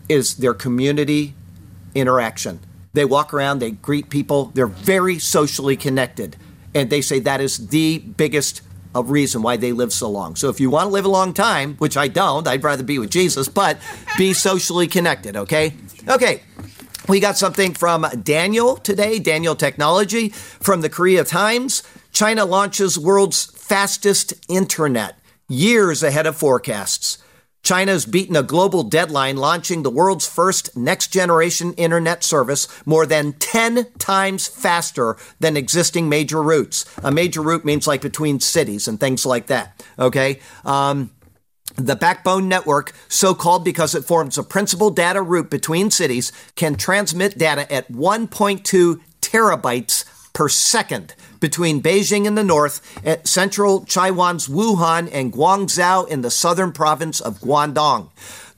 is 0.09 0.37
their 0.37 0.55
community 0.55 1.35
interaction. 1.95 2.61
They 2.93 3.05
walk 3.05 3.35
around, 3.35 3.59
they 3.59 3.73
greet 3.73 4.09
people, 4.11 4.53
they're 4.55 4.67
very 4.67 5.19
socially 5.19 5.77
connected. 5.77 6.37
And 6.75 6.91
they 6.91 7.01
say 7.01 7.19
that 7.21 7.41
is 7.41 7.69
the 7.69 7.99
biggest 7.99 8.63
a 8.95 9.03
reason 9.03 9.43
why 9.43 9.57
they 9.57 9.73
live 9.73 9.93
so 9.93 10.09
long. 10.09 10.37
So 10.37 10.49
if 10.49 10.61
you 10.61 10.71
want 10.71 10.87
to 10.87 10.93
live 10.93 11.05
a 11.05 11.09
long 11.09 11.35
time, 11.35 11.75
which 11.77 11.97
I 11.97 12.09
don't, 12.09 12.47
I'd 12.47 12.63
rather 12.63 12.85
be 12.85 12.99
with 12.99 13.11
Jesus, 13.11 13.49
but 13.49 13.79
be 14.17 14.33
socially 14.49 14.87
connected, 14.87 15.37
okay? 15.37 15.75
Okay. 16.09 16.43
We 17.09 17.21
got 17.21 17.37
something 17.37 17.75
from 17.75 18.07
Daniel 18.23 18.77
today, 18.77 19.19
Daniel 19.19 19.55
Technology 19.55 20.31
from 20.31 20.81
the 20.81 20.89
Korea 20.89 21.25
Times. 21.25 21.83
China 22.13 22.45
launches 22.45 22.99
world's 22.99 23.47
fastest 23.65 24.35
internet, 24.47 25.19
years 25.49 26.03
ahead 26.03 26.27
of 26.27 26.37
forecasts. 26.37 27.17
China's 27.63 28.05
beaten 28.05 28.37
a 28.37 28.43
global 28.43 28.83
deadline 28.83 29.39
launching 29.39 29.83
the 29.83 29.91
world's 29.91 30.29
first 30.29 30.77
next 30.77 31.09
generation 31.09 31.73
internet 31.79 32.23
service 32.23 32.69
more 32.85 33.07
than 33.07 33.33
10 33.33 33.87
times 33.99 34.47
faster 34.47 35.17
than 35.41 35.57
existing 35.57 36.11
major 36.11 36.43
routes. 36.43 36.85
A 37.03 37.11
major 37.11 37.41
route 37.41 37.65
means 37.65 37.87
like 37.87 38.03
between 38.03 38.39
cities 38.39 38.87
and 38.87 39.01
things 39.01 39.25
like 39.25 39.47
that. 39.47 39.83
Okay? 39.99 40.41
Um, 40.67 41.11
the 41.77 41.97
backbone 41.97 42.51
network, 42.51 42.93
so 43.09 43.35
called 43.35 43.65
because 43.65 43.95
it 43.95 44.05
forms 44.05 44.37
a 44.37 44.43
principal 44.43 44.91
data 44.91 45.23
route 45.23 45.49
between 45.49 45.91
cities, 45.91 46.33
can 46.55 46.75
transmit 46.75 47.39
data 47.39 47.73
at 47.73 47.91
1.2 47.91 49.01
terabytes 49.23 50.05
per 50.35 50.51
second 50.51 51.15
between 51.41 51.81
Beijing 51.81 52.27
in 52.27 52.35
the 52.35 52.45
north, 52.45 52.83
central 53.27 53.81
Taiwan's 53.81 54.49
Wuhan, 54.49 55.09
and 55.13 55.33
Guangzhou 55.33 56.07
in 56.09 56.21
the 56.21 56.31
southern 56.31 56.73
province 56.73 57.21
of 57.21 57.41
Guangdong. 57.41 58.11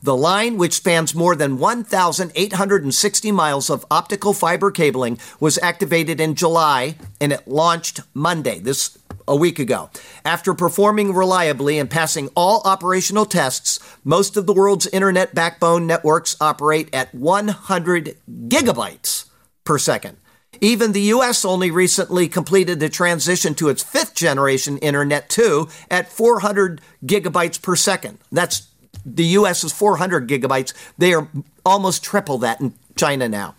The 0.02 0.16
line, 0.16 0.56
which 0.56 0.74
spans 0.74 1.14
more 1.14 1.34
than 1.34 1.58
1,860 1.58 3.32
miles 3.32 3.70
of 3.70 3.84
optical 3.90 4.32
fiber 4.32 4.70
cabling, 4.70 5.18
was 5.40 5.58
activated 5.58 6.20
in 6.20 6.34
July 6.34 6.96
and 7.20 7.32
it 7.32 7.48
launched 7.48 8.00
Monday, 8.14 8.58
this 8.58 8.96
a 9.28 9.34
week 9.34 9.58
ago. 9.58 9.90
After 10.24 10.54
performing 10.54 11.12
reliably 11.12 11.78
and 11.78 11.90
passing 11.90 12.28
all 12.36 12.62
operational 12.64 13.24
tests, 13.24 13.80
most 14.04 14.36
of 14.36 14.46
the 14.46 14.52
world's 14.52 14.86
internet 14.86 15.34
backbone 15.34 15.86
networks 15.86 16.36
operate 16.40 16.88
at 16.94 17.12
100 17.14 18.16
gigabytes 18.28 19.24
per 19.64 19.78
second. 19.78 20.18
Even 20.60 20.92
the 20.92 21.02
US 21.02 21.44
only 21.44 21.70
recently 21.70 22.28
completed 22.28 22.80
the 22.80 22.88
transition 22.88 23.54
to 23.54 23.68
its 23.68 23.82
fifth 23.82 24.14
generation 24.14 24.78
Internet 24.78 25.28
2 25.28 25.68
at 25.90 26.10
400 26.10 26.80
gigabytes 27.04 27.60
per 27.60 27.76
second. 27.76 28.18
That's 28.32 28.68
the 29.04 29.24
US 29.38 29.62
is 29.62 29.72
400 29.72 30.28
gigabytes. 30.28 30.72
They 30.98 31.14
are 31.14 31.28
almost 31.64 32.02
triple 32.02 32.38
that 32.38 32.60
in 32.60 32.74
China 32.96 33.28
now. 33.28 33.54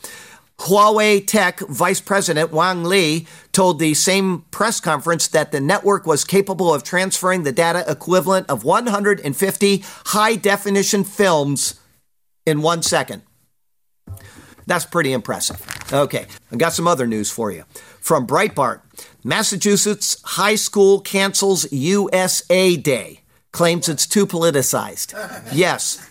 Huawei 0.60 1.26
Tech 1.26 1.60
Vice 1.60 2.02
President 2.02 2.52
Wang 2.52 2.84
Li 2.84 3.28
told 3.52 3.80
the 3.80 3.94
same 3.94 4.44
press 4.50 4.80
conference 4.80 5.28
that 5.28 5.52
the 5.52 5.62
network 5.62 6.08
was 6.08 6.26
capable 6.26 6.74
of 6.74 6.84
transferring 6.84 7.44
the 7.44 7.52
data 7.52 7.86
equivalent 7.88 8.50
of 8.50 8.64
150 8.64 9.84
high 10.08 10.36
definition 10.36 11.04
films 11.04 11.80
in 12.46 12.62
one 12.62 12.82
second. 12.82 13.22
That's 14.68 14.86
pretty 14.86 15.14
impressive. 15.14 15.60
Okay, 15.92 16.28
I 16.52 16.56
got 16.58 16.74
some 16.74 16.88
other 16.88 17.08
news 17.08 17.32
for 17.32 17.52
you. 17.52 17.64
From 18.00 18.28
Breitbart 18.28 18.82
Massachusetts 19.24 20.22
high 20.24 20.56
school 20.56 21.02
cancels 21.02 21.72
USA 21.72 22.78
Day, 22.78 23.22
claims 23.52 23.90
it's 23.90 24.06
too 24.06 24.28
politicized. 24.28 25.14
Yes. 25.52 26.04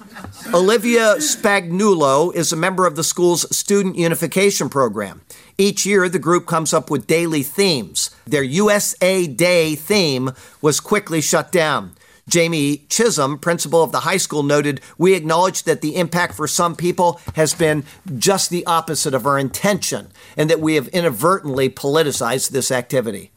Olivia 0.53 1.17
Spagnuolo 1.17 2.35
is 2.35 2.53
a 2.53 2.57
member 2.57 2.87
of 2.87 2.97
the 2.97 3.05
school's 3.05 3.55
Student 3.57 3.97
Unification 3.97 4.69
Program. 4.69 5.21
Each 5.59 5.87
year, 5.87 6.09
the 6.09 6.19
group 6.19 6.47
comes 6.47 6.73
up 6.73 6.91
with 6.91 7.07
daily 7.07 7.43
themes. 7.43 8.11
Their 8.27 8.43
USA 8.43 9.27
Day 9.27 9.75
theme 9.75 10.33
was 10.61 10.81
quickly 10.81 11.21
shut 11.21 11.53
down. 11.53 11.95
Jamie 12.29 12.79
Chisholm, 12.89 13.39
principal 13.39 13.83
of 13.83 13.93
the 13.93 14.01
high 14.01 14.17
school, 14.17 14.43
noted, 14.43 14.81
We 14.99 15.15
acknowledge 15.15 15.63
that 15.63 15.81
the 15.81 15.97
impact 15.97 16.35
for 16.35 16.49
some 16.49 16.75
people 16.75 17.21
has 17.35 17.55
been 17.55 17.85
just 18.19 18.51
the 18.51 18.67
opposite 18.67 19.15
of 19.15 19.27
our 19.27 19.39
intention, 19.39 20.09
and 20.37 20.51
that 20.51 20.61
we 20.61 20.75
have 20.75 20.89
inadvertently 20.89 21.71
politicized 21.71 22.51
this 22.51 22.73
activity. 22.73 23.31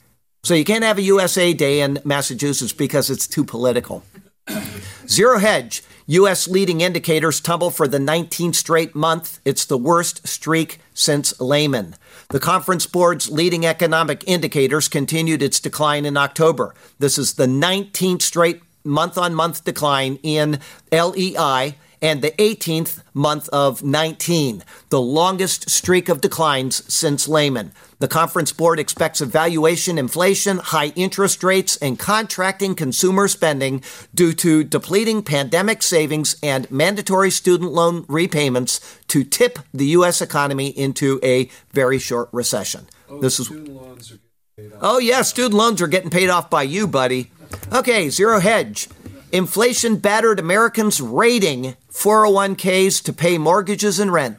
So 0.43 0.55
you 0.55 0.63
can't 0.63 0.83
have 0.83 0.97
a 0.97 1.03
USA 1.03 1.53
Day 1.53 1.81
in 1.81 1.99
Massachusetts 2.03 2.73
because 2.73 3.09
it's 3.09 3.27
too 3.27 3.43
political. 3.43 4.03
Zero 5.07 5.37
Hedge, 5.37 5.83
U.S. 6.07 6.47
leading 6.47 6.81
indicators 6.81 7.39
tumble 7.39 7.69
for 7.69 7.87
the 7.87 7.99
19th 7.99 8.55
straight 8.55 8.95
month. 8.95 9.39
It's 9.45 9.65
the 9.65 9.77
worst 9.77 10.27
streak 10.27 10.79
since 10.95 11.39
Lehman. 11.39 11.95
The 12.29 12.39
Conference 12.39 12.87
Board's 12.87 13.29
leading 13.29 13.65
economic 13.65 14.23
indicators 14.25 14.87
continued 14.87 15.43
its 15.43 15.59
decline 15.59 16.05
in 16.05 16.17
October. 16.17 16.73
This 16.97 17.19
is 17.19 17.35
the 17.35 17.45
19th 17.45 18.23
straight 18.23 18.63
month 18.83 19.17
on 19.17 19.33
month 19.33 19.63
decline 19.63 20.19
in 20.23 20.59
LEI 20.91 21.75
and 22.01 22.21
the 22.21 22.31
18th 22.31 23.01
month 23.13 23.49
of 23.49 23.83
19, 23.83 24.63
the 24.89 25.01
longest 25.01 25.69
streak 25.69 26.09
of 26.09 26.21
declines 26.21 26.91
since 26.91 27.27
Lehman. 27.27 27.71
The 27.99 28.07
Conference 28.07 28.53
Board 28.53 28.79
expects 28.79 29.19
evaluation 29.19 29.97
inflation, 29.97 30.59
high 30.59 30.93
interest 30.95 31.43
rates, 31.43 31.75
and 31.77 31.99
contracting 31.99 32.75
consumer 32.75 33.27
spending 33.27 33.83
due 34.15 34.31
to 34.33 34.63
depleting 34.63 35.21
pandemic 35.21 35.83
savings 35.83 36.37
and 36.41 36.69
mandatory 36.71 37.31
student 37.31 37.73
loan 37.73 38.05
repayments 38.07 38.79
to 39.07 39.23
tip 39.25 39.59
the 39.73 39.87
U.S. 39.87 40.21
economy 40.21 40.69
into 40.69 41.19
a 41.21 41.49
very 41.73 41.99
short 41.99 42.29
recession. 42.31 42.87
Oh, 43.09 43.19
this 43.19 43.39
is. 43.39 43.47
student 43.47 43.75
loans 43.75 44.11
are 44.11 44.15
getting 44.15 44.69
paid 44.69 44.73
off. 44.73 44.79
Oh, 44.81 44.99
yeah, 44.99 45.21
student 45.23 45.55
loans 45.55 45.81
are 45.81 45.87
getting 45.87 46.09
paid 46.09 46.29
off 46.29 46.49
by 46.49 46.63
you, 46.63 46.87
buddy. 46.87 47.31
Okay, 47.71 48.09
Zero 48.09 48.39
Hedge. 48.39 48.87
Inflation 49.31 49.97
battered 49.97 50.39
Americans 50.39 50.99
raiding 50.99 51.75
401ks 51.91 53.03
to 53.03 53.13
pay 53.13 53.37
mortgages 53.37 53.99
and 53.99 54.11
rent. 54.11 54.37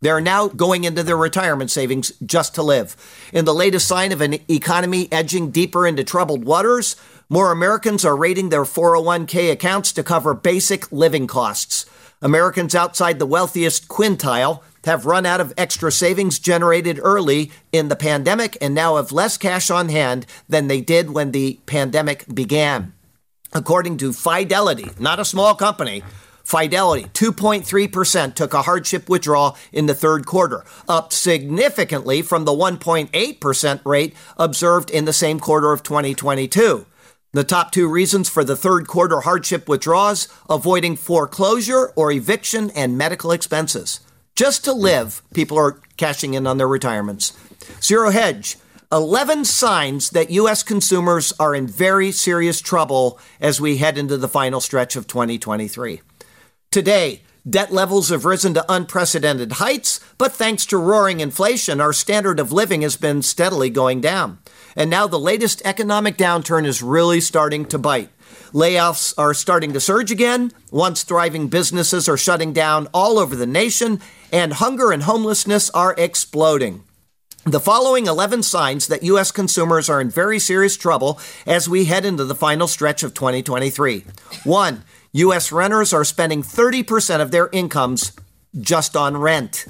They're 0.00 0.20
now 0.20 0.48
going 0.48 0.84
into 0.84 1.02
their 1.02 1.16
retirement 1.16 1.70
savings 1.70 2.12
just 2.24 2.54
to 2.54 2.62
live. 2.62 2.96
In 3.32 3.44
the 3.44 3.54
latest 3.54 3.88
sign 3.88 4.12
of 4.12 4.20
an 4.20 4.38
economy 4.48 5.08
edging 5.10 5.50
deeper 5.50 5.86
into 5.86 6.04
troubled 6.04 6.44
waters, 6.44 6.96
more 7.28 7.50
Americans 7.50 8.04
are 8.04 8.16
raiding 8.16 8.50
their 8.50 8.64
401k 8.64 9.50
accounts 9.50 9.92
to 9.92 10.02
cover 10.02 10.32
basic 10.32 10.90
living 10.92 11.26
costs. 11.26 11.86
Americans 12.22 12.74
outside 12.74 13.18
the 13.18 13.26
wealthiest 13.26 13.88
quintile 13.88 14.62
have 14.86 15.04
run 15.04 15.26
out 15.26 15.40
of 15.40 15.52
extra 15.58 15.92
savings 15.92 16.38
generated 16.38 16.98
early 17.02 17.52
in 17.72 17.88
the 17.88 17.96
pandemic 17.96 18.56
and 18.60 18.74
now 18.74 18.96
have 18.96 19.12
less 19.12 19.36
cash 19.36 19.70
on 19.70 19.90
hand 19.90 20.24
than 20.48 20.68
they 20.68 20.80
did 20.80 21.10
when 21.10 21.32
the 21.32 21.60
pandemic 21.66 22.24
began. 22.32 22.94
According 23.52 23.98
to 23.98 24.12
Fidelity, 24.12 24.88
not 24.98 25.20
a 25.20 25.24
small 25.24 25.54
company, 25.54 26.02
Fidelity, 26.44 27.04
2.3% 27.12 28.34
took 28.34 28.54
a 28.54 28.62
hardship 28.62 29.08
withdrawal 29.08 29.56
in 29.72 29.86
the 29.86 29.94
third 29.94 30.26
quarter, 30.26 30.64
up 30.88 31.12
significantly 31.12 32.22
from 32.22 32.44
the 32.44 32.52
1.8% 32.52 33.80
rate 33.84 34.14
observed 34.36 34.90
in 34.90 35.04
the 35.06 35.12
same 35.12 35.40
quarter 35.40 35.72
of 35.72 35.82
2022. 35.82 36.86
The 37.32 37.44
top 37.44 37.72
two 37.72 37.88
reasons 37.88 38.28
for 38.28 38.44
the 38.44 38.56
third 38.56 38.86
quarter 38.86 39.22
hardship 39.22 39.68
withdrawals 39.68 40.28
avoiding 40.48 40.94
foreclosure 40.96 41.92
or 41.96 42.12
eviction 42.12 42.70
and 42.70 42.96
medical 42.96 43.32
expenses. 43.32 44.00
Just 44.36 44.64
to 44.64 44.72
live, 44.74 45.22
people 45.32 45.58
are 45.58 45.80
cashing 45.96 46.34
in 46.34 46.46
on 46.46 46.58
their 46.58 46.68
retirements. 46.68 47.32
Zero 47.80 48.10
Hedge, 48.10 48.58
11 48.92 49.46
signs 49.46 50.10
that 50.10 50.30
U.S. 50.30 50.62
consumers 50.62 51.32
are 51.40 51.54
in 51.54 51.66
very 51.66 52.12
serious 52.12 52.60
trouble 52.60 53.18
as 53.40 53.62
we 53.62 53.78
head 53.78 53.96
into 53.96 54.18
the 54.18 54.28
final 54.28 54.60
stretch 54.60 54.94
of 54.94 55.06
2023. 55.06 56.02
Today, 56.70 57.22
debt 57.48 57.72
levels 57.72 58.10
have 58.10 58.26
risen 58.26 58.52
to 58.52 58.64
unprecedented 58.68 59.52
heights, 59.52 60.00
but 60.18 60.32
thanks 60.32 60.66
to 60.66 60.76
roaring 60.76 61.20
inflation, 61.20 61.80
our 61.80 61.94
standard 61.94 62.38
of 62.38 62.52
living 62.52 62.82
has 62.82 62.96
been 62.96 63.22
steadily 63.22 63.70
going 63.70 64.02
down. 64.02 64.38
And 64.76 64.90
now 64.90 65.06
the 65.06 65.18
latest 65.18 65.62
economic 65.64 66.18
downturn 66.18 66.66
is 66.66 66.82
really 66.82 67.22
starting 67.22 67.64
to 67.66 67.78
bite. 67.78 68.10
Layoffs 68.52 69.14
are 69.18 69.34
starting 69.34 69.72
to 69.72 69.80
surge 69.80 70.10
again. 70.10 70.52
Once 70.70 71.02
thriving 71.02 71.48
businesses 71.48 72.08
are 72.08 72.16
shutting 72.16 72.52
down 72.52 72.88
all 72.92 73.18
over 73.18 73.34
the 73.34 73.46
nation, 73.46 74.00
and 74.32 74.54
hunger 74.54 74.92
and 74.92 75.02
homelessness 75.02 75.70
are 75.70 75.94
exploding. 75.98 76.84
The 77.44 77.60
following 77.60 78.06
11 78.06 78.42
signs 78.42 78.88
that 78.88 79.04
U.S. 79.04 79.30
consumers 79.30 79.88
are 79.88 80.00
in 80.00 80.10
very 80.10 80.40
serious 80.40 80.76
trouble 80.76 81.20
as 81.46 81.68
we 81.68 81.84
head 81.84 82.04
into 82.04 82.24
the 82.24 82.34
final 82.34 82.66
stretch 82.66 83.04
of 83.04 83.14
2023. 83.14 84.04
One, 84.42 84.82
U.S. 85.12 85.52
renters 85.52 85.92
are 85.92 86.04
spending 86.04 86.42
30% 86.42 87.20
of 87.20 87.30
their 87.30 87.48
incomes 87.52 88.12
just 88.60 88.96
on 88.96 89.16
rent. 89.16 89.66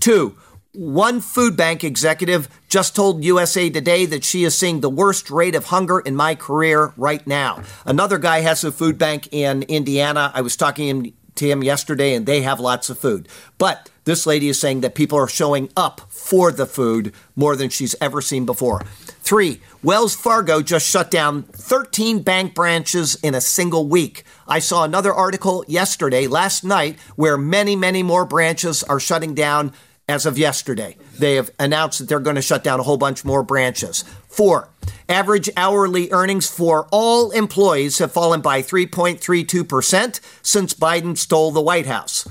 Two, 0.00 0.38
one 0.78 1.20
food 1.20 1.56
bank 1.56 1.82
executive 1.82 2.48
just 2.68 2.94
told 2.94 3.24
USA 3.24 3.68
Today 3.68 4.06
that 4.06 4.22
she 4.22 4.44
is 4.44 4.56
seeing 4.56 4.80
the 4.80 4.88
worst 4.88 5.28
rate 5.28 5.56
of 5.56 5.66
hunger 5.66 5.98
in 5.98 6.14
my 6.14 6.36
career 6.36 6.92
right 6.96 7.26
now. 7.26 7.64
Another 7.84 8.16
guy 8.16 8.42
has 8.42 8.62
a 8.62 8.70
food 8.70 8.96
bank 8.96 9.28
in 9.32 9.64
Indiana. 9.64 10.30
I 10.32 10.40
was 10.40 10.56
talking 10.56 11.14
to 11.34 11.50
him 11.50 11.64
yesterday, 11.64 12.14
and 12.14 12.26
they 12.26 12.42
have 12.42 12.60
lots 12.60 12.90
of 12.90 12.98
food. 12.98 13.28
But 13.58 13.90
this 14.04 14.24
lady 14.24 14.48
is 14.48 14.60
saying 14.60 14.82
that 14.82 14.94
people 14.94 15.18
are 15.18 15.26
showing 15.26 15.68
up 15.76 16.02
for 16.10 16.52
the 16.52 16.66
food 16.66 17.12
more 17.34 17.56
than 17.56 17.70
she's 17.70 17.96
ever 18.00 18.20
seen 18.20 18.46
before. 18.46 18.82
Three, 19.20 19.60
Wells 19.82 20.14
Fargo 20.14 20.62
just 20.62 20.88
shut 20.88 21.10
down 21.10 21.42
13 21.42 22.22
bank 22.22 22.54
branches 22.54 23.16
in 23.16 23.34
a 23.34 23.40
single 23.40 23.88
week. 23.88 24.22
I 24.46 24.60
saw 24.60 24.84
another 24.84 25.12
article 25.12 25.64
yesterday, 25.66 26.28
last 26.28 26.62
night, 26.62 26.98
where 27.16 27.36
many, 27.36 27.74
many 27.74 28.04
more 28.04 28.24
branches 28.24 28.84
are 28.84 29.00
shutting 29.00 29.34
down 29.34 29.72
as 30.08 30.26
of 30.26 30.38
yesterday. 30.38 30.96
They 31.18 31.34
have 31.34 31.50
announced 31.58 31.98
that 31.98 32.08
they're 32.08 32.20
going 32.20 32.36
to 32.36 32.42
shut 32.42 32.64
down 32.64 32.80
a 32.80 32.82
whole 32.82 32.96
bunch 32.96 33.24
more 33.24 33.42
branches. 33.42 34.04
Four, 34.28 34.70
average 35.08 35.50
hourly 35.56 36.10
earnings 36.10 36.48
for 36.50 36.88
all 36.90 37.30
employees 37.30 37.98
have 37.98 38.12
fallen 38.12 38.40
by 38.40 38.62
3.32% 38.62 40.20
since 40.42 40.74
Biden 40.74 41.16
stole 41.16 41.50
the 41.50 41.60
White 41.60 41.86
House. 41.86 42.26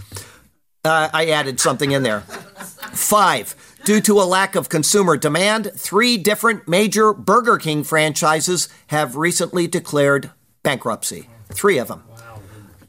Uh, 0.83 1.09
I 1.13 1.27
added 1.27 1.59
something 1.59 1.91
in 1.91 2.03
there. 2.03 2.21
Five, 2.21 3.55
Due 3.87 4.01
to 4.01 4.19
a 4.19 4.27
lack 4.27 4.55
of 4.55 4.67
consumer 4.67 5.15
demand, 5.15 5.71
three 5.73 6.17
different 6.17 6.67
major 6.67 7.13
Burger 7.13 7.57
King 7.57 7.85
franchises 7.85 8.67
have 8.87 9.15
recently 9.15 9.65
declared 9.65 10.29
bankruptcy. 10.61 11.29
Three 11.53 11.77
of 11.77 11.87
them. 11.87 12.03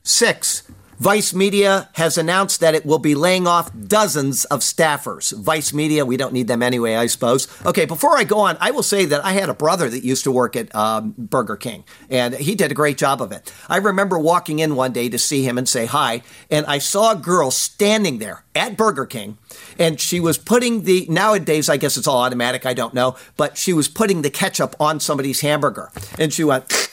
Six, 0.03 0.69
Vice 0.99 1.33
Media 1.33 1.89
has 1.93 2.19
announced 2.19 2.59
that 2.59 2.75
it 2.75 2.85
will 2.85 2.99
be 2.99 3.15
laying 3.15 3.47
off 3.47 3.71
dozens 3.87 4.45
of 4.47 4.61
staffers. 4.61 5.33
Vice 5.39 5.73
Media, 5.73 6.05
we 6.05 6.17
don't 6.17 6.33
need 6.33 6.49
them 6.49 6.61
anyway, 6.61 6.97
I 6.97 7.07
suppose. 7.07 7.47
Okay, 7.65 7.85
before 7.85 8.19
I 8.19 8.25
go 8.25 8.41
on, 8.41 8.57
I 8.61 8.73
will 8.73 8.83
say 8.83 9.05
that 9.05 9.25
I 9.25 9.33
had 9.33 9.49
a 9.49 9.55
brother 9.55 9.89
that 9.89 10.05
used 10.05 10.25
to 10.25 10.33
work 10.33 10.57
at 10.57 10.75
um, 10.75 11.15
Burger 11.17 11.57
King, 11.57 11.85
and 12.11 12.35
he 12.35 12.57
did 12.57 12.73
a 12.73 12.75
great 12.75 12.99
job 12.99 13.23
of 13.23 13.31
it. 13.31 13.53
I 13.69 13.77
remember 13.77 14.19
walking 14.19 14.59
in 14.59 14.75
one 14.75 14.93
day 14.93 15.09
to 15.09 15.19
see 15.19 15.45
him 15.45 15.57
and 15.57 15.69
say 15.69 15.87
hi, 15.87 16.23
and 16.51 16.67
I 16.67 16.79
saw 16.79 17.13
a 17.13 17.17
girl 17.17 17.53
standing 17.53 18.19
there 18.19 18.45
at 18.57 18.77
Burger 18.77 19.07
King, 19.07 19.39
and 19.79 20.01
she 20.01 20.19
was 20.19 20.37
putting 20.37 20.83
the, 20.83 21.07
nowadays, 21.09 21.69
I 21.69 21.77
guess 21.77 21.97
it's 21.97 22.09
all 22.09 22.23
automatic, 22.23 22.67
I 22.67 22.75
don't 22.75 22.93
know, 22.93 23.17
but 23.37 23.57
she 23.57 23.73
was 23.73 23.87
putting 23.87 24.23
the 24.23 24.31
ketchup 24.31 24.75
on 24.81 24.99
somebody's 24.99 25.43
hamburger. 25.43 25.93
And 26.19 26.33
she 26.33 26.43
went, 26.43 26.88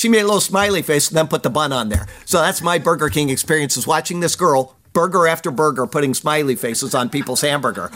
she 0.00 0.08
made 0.08 0.22
a 0.22 0.24
little 0.24 0.40
smiley 0.40 0.80
face 0.80 1.08
and 1.08 1.16
then 1.18 1.28
put 1.28 1.42
the 1.42 1.50
bun 1.50 1.74
on 1.74 1.90
there. 1.90 2.06
So 2.24 2.40
that's 2.40 2.62
my 2.62 2.78
Burger 2.78 3.10
King 3.10 3.28
experience 3.28 3.76
is 3.76 3.86
watching 3.86 4.20
this 4.20 4.34
girl, 4.34 4.74
burger 4.94 5.28
after 5.28 5.50
burger, 5.50 5.86
putting 5.86 6.14
smiley 6.14 6.56
faces 6.56 6.94
on 6.94 7.10
people's 7.10 7.42
hamburger. 7.42 7.90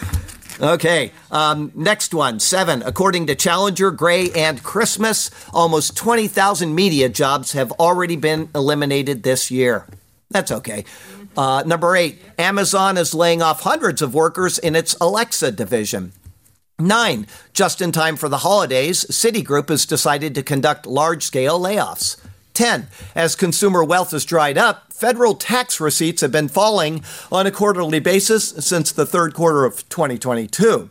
Okay, 0.60 1.12
um, 1.30 1.72
next 1.74 2.12
one, 2.12 2.40
seven. 2.40 2.82
According 2.82 3.26
to 3.28 3.34
Challenger, 3.34 3.90
Gray, 3.90 4.30
and 4.32 4.62
Christmas, 4.62 5.30
almost 5.54 5.96
20,000 5.96 6.74
media 6.74 7.08
jobs 7.08 7.52
have 7.52 7.72
already 7.72 8.16
been 8.16 8.50
eliminated 8.54 9.22
this 9.22 9.50
year. 9.50 9.86
That's 10.28 10.52
okay. 10.52 10.84
Uh, 11.38 11.62
number 11.64 11.96
eight, 11.96 12.20
Amazon 12.38 12.98
is 12.98 13.14
laying 13.14 13.40
off 13.40 13.62
hundreds 13.62 14.02
of 14.02 14.12
workers 14.12 14.58
in 14.58 14.76
its 14.76 14.94
Alexa 15.00 15.52
division. 15.52 16.12
Nine, 16.78 17.28
just 17.52 17.80
in 17.80 17.92
time 17.92 18.16
for 18.16 18.28
the 18.28 18.38
holidays, 18.38 19.04
Citigroup 19.04 19.68
has 19.68 19.86
decided 19.86 20.34
to 20.34 20.42
conduct 20.42 20.86
large 20.86 21.22
scale 21.22 21.60
layoffs. 21.60 22.16
10. 22.54 22.88
As 23.14 23.36
consumer 23.36 23.84
wealth 23.84 24.10
has 24.10 24.24
dried 24.24 24.58
up, 24.58 24.92
federal 24.92 25.36
tax 25.36 25.80
receipts 25.80 26.20
have 26.20 26.32
been 26.32 26.48
falling 26.48 27.04
on 27.30 27.46
a 27.46 27.52
quarterly 27.52 28.00
basis 28.00 28.48
since 28.48 28.90
the 28.90 29.06
third 29.06 29.34
quarter 29.34 29.64
of 29.64 29.88
2022. 29.88 30.90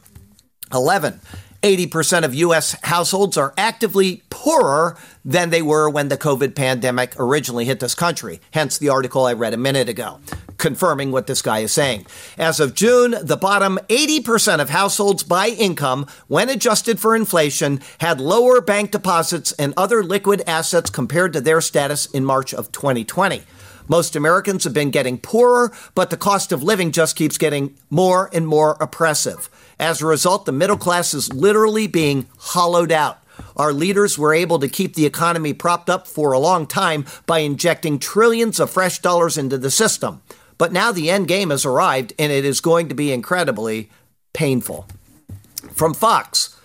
11. 0.74 1.20
80% 1.62 2.24
of 2.24 2.36
U.S. 2.36 2.78
households 2.84 3.38
are 3.38 3.54
actively 3.58 4.22
poorer 4.30 4.98
than 5.24 5.50
they 5.50 5.62
were 5.62 5.90
when 5.90 6.10
the 6.10 6.18
COVID 6.18 6.56
pandemic 6.56 7.14
originally 7.18 7.64
hit 7.66 7.80
this 7.80 7.96
country, 7.96 8.42
hence 8.52 8.78
the 8.78 8.90
article 8.90 9.26
I 9.26 9.34
read 9.34 9.54
a 9.54 9.58
minute 9.58 9.88
ago, 9.88 10.20
confirming 10.64 11.12
what 11.12 11.28
this 11.28 11.42
guy 11.42 11.60
is 11.60 11.74
saying. 11.74 12.08
As 12.38 12.62
of 12.62 12.74
June, 12.74 13.16
the 13.22 13.36
bottom 13.36 13.78
80% 13.90 14.62
of 14.62 14.70
households 14.70 15.22
by 15.22 15.50
income, 15.50 16.08
when 16.28 16.48
adjusted 16.48 17.02
for 17.02 17.18
inflation, 17.18 17.82
had 18.00 18.22
lower 18.22 18.62
bank 18.62 18.92
deposits 18.92 19.52
and 19.60 19.74
other 19.76 20.02
liquid 20.02 20.42
assets 20.48 20.90
compared 20.90 21.34
to 21.34 21.42
their 21.42 21.60
status 21.60 22.06
in 22.06 22.24
March 22.24 22.54
of 22.54 22.72
2020. 22.72 23.44
Most 23.90 24.16
Americans 24.16 24.64
have 24.64 24.74
been 24.74 24.90
getting 24.90 25.18
poorer, 25.18 25.74
but 25.96 26.10
the 26.10 26.16
cost 26.16 26.54
of 26.54 26.64
living 26.64 26.94
just 26.94 27.18
keeps 27.18 27.38
getting 27.38 27.76
more 27.90 28.30
and 28.32 28.48
more 28.48 28.78
oppressive. 28.80 29.50
As 29.78 30.02
a 30.02 30.08
result, 30.08 30.46
the 30.46 30.54
middle 30.54 30.78
class 30.78 31.14
is 31.14 31.34
literally 31.34 31.88
being 31.88 32.28
hollowed 32.40 32.94
out. 32.94 33.20
Our 33.58 33.74
leaders 33.74 34.18
were 34.18 34.34
able 34.34 34.60
to 34.60 34.70
keep 34.70 34.96
the 34.96 35.06
economy 35.06 35.52
propped 35.52 35.90
up 35.90 36.08
for 36.08 36.32
a 36.32 36.40
long 36.40 36.68
time 36.68 37.06
by 37.26 37.40
injecting 37.40 38.00
trillions 38.00 38.62
of 38.62 38.70
fresh 38.70 39.00
dollars 39.00 39.38
into 39.38 39.58
the 39.58 39.72
system. 39.72 40.22
But 40.58 40.72
now 40.72 40.92
the 40.92 41.10
end 41.10 41.28
game 41.28 41.50
has 41.50 41.66
arrived, 41.66 42.14
and 42.20 42.32
it 42.32 42.46
is 42.46 42.62
going 42.62 42.90
to 42.90 42.96
be 42.96 43.12
incredibly 43.12 43.90
painful. 44.34 44.88
From 45.74 45.94
Fox 45.94 46.60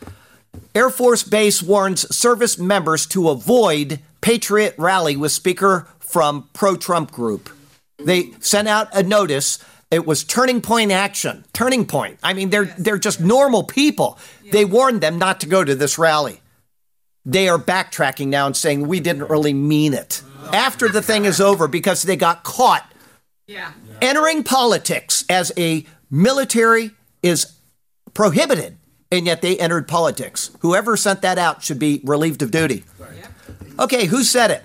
Air 0.75 0.91
Force 0.91 1.23
Base 1.23 1.63
warns 1.63 2.15
service 2.15 2.59
members 2.59 3.07
to 3.07 3.29
avoid 3.31 4.01
Patriot 4.21 4.75
rally 4.79 5.17
with 5.17 5.33
Speaker 5.33 5.89
from 5.99 6.49
pro 6.53 6.77
Trump 6.77 7.11
group. 7.11 7.51
They 7.99 8.33
sent 8.41 8.69
out 8.69 8.89
a 8.95 9.03
notice 9.03 9.59
it 9.91 10.07
was 10.07 10.23
turning 10.23 10.61
point 10.61 10.93
action. 10.93 11.45
Turning 11.53 11.87
point. 11.87 12.19
I 12.23 12.35
mean, 12.35 12.51
they're 12.51 12.65
yes. 12.65 12.77
they're 12.79 12.99
just 12.99 13.21
normal 13.21 13.63
people. 13.63 14.19
They 14.51 14.65
warned 14.65 15.01
them 15.01 15.19
not 15.19 15.41
to 15.41 15.47
go 15.47 15.65
to 15.65 15.75
this 15.75 15.99
rally. 15.99 16.41
They 17.25 17.49
are 17.49 17.59
backtracking 17.59 18.29
now 18.29 18.47
and 18.47 18.57
saying 18.57 18.87
we 18.87 19.01
didn't 19.01 19.29
really 19.29 19.53
mean 19.53 19.95
it. 19.95 20.23
After 20.53 20.89
the 20.89 21.03
thing 21.03 21.25
is 21.25 21.41
over 21.41 21.69
because 21.69 22.03
they 22.03 22.17
got 22.17 22.43
caught 22.43 22.91
yeah. 23.49 23.73
entering 24.01 24.45
politics 24.45 25.25
as 25.29 25.51
a 25.57 25.85
military 26.11 26.93
is 27.23 27.55
prohibited 28.15 28.77
and 29.11 29.27
yet 29.27 29.43
they 29.43 29.59
entered 29.59 29.89
politics. 29.89 30.51
Whoever 30.61 30.97
sent 30.97 31.23
that 31.23 31.39
out 31.39 31.63
should 31.63 31.79
be 31.79 32.01
relieved 32.05 32.43
of 32.43 32.51
duty. 32.51 32.85
Okay, 33.79 34.07
who 34.07 34.23
said 34.23 34.51
it? 34.51 34.65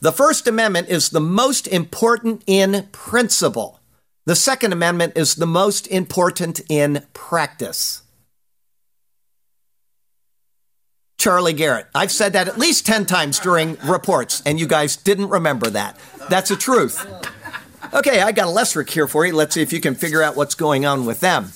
The 0.00 0.12
First 0.12 0.46
Amendment 0.46 0.88
is 0.88 1.10
the 1.10 1.20
most 1.20 1.66
important 1.66 2.42
in 2.46 2.88
principle. 2.92 3.80
The 4.26 4.36
Second 4.36 4.72
Amendment 4.72 5.14
is 5.16 5.36
the 5.36 5.46
most 5.46 5.86
important 5.86 6.60
in 6.68 7.06
practice. 7.12 8.02
Charlie 11.18 11.52
Garrett. 11.52 11.86
I've 11.94 12.10
said 12.10 12.32
that 12.32 12.48
at 12.48 12.58
least 12.58 12.86
10 12.86 13.04
times 13.04 13.38
during 13.38 13.76
reports, 13.84 14.42
and 14.46 14.58
you 14.58 14.66
guys 14.66 14.96
didn't 14.96 15.28
remember 15.28 15.68
that. 15.70 15.98
That's 16.30 16.48
the 16.48 16.56
truth. 16.56 17.06
Okay, 17.92 18.20
I 18.20 18.30
got 18.30 18.46
a 18.46 18.50
Lesric 18.50 18.90
here 18.90 19.08
for 19.08 19.26
you. 19.26 19.34
Let's 19.34 19.54
see 19.54 19.62
if 19.62 19.72
you 19.72 19.80
can 19.80 19.96
figure 19.96 20.22
out 20.22 20.36
what's 20.36 20.54
going 20.54 20.86
on 20.86 21.06
with 21.06 21.18
them. 21.20 21.52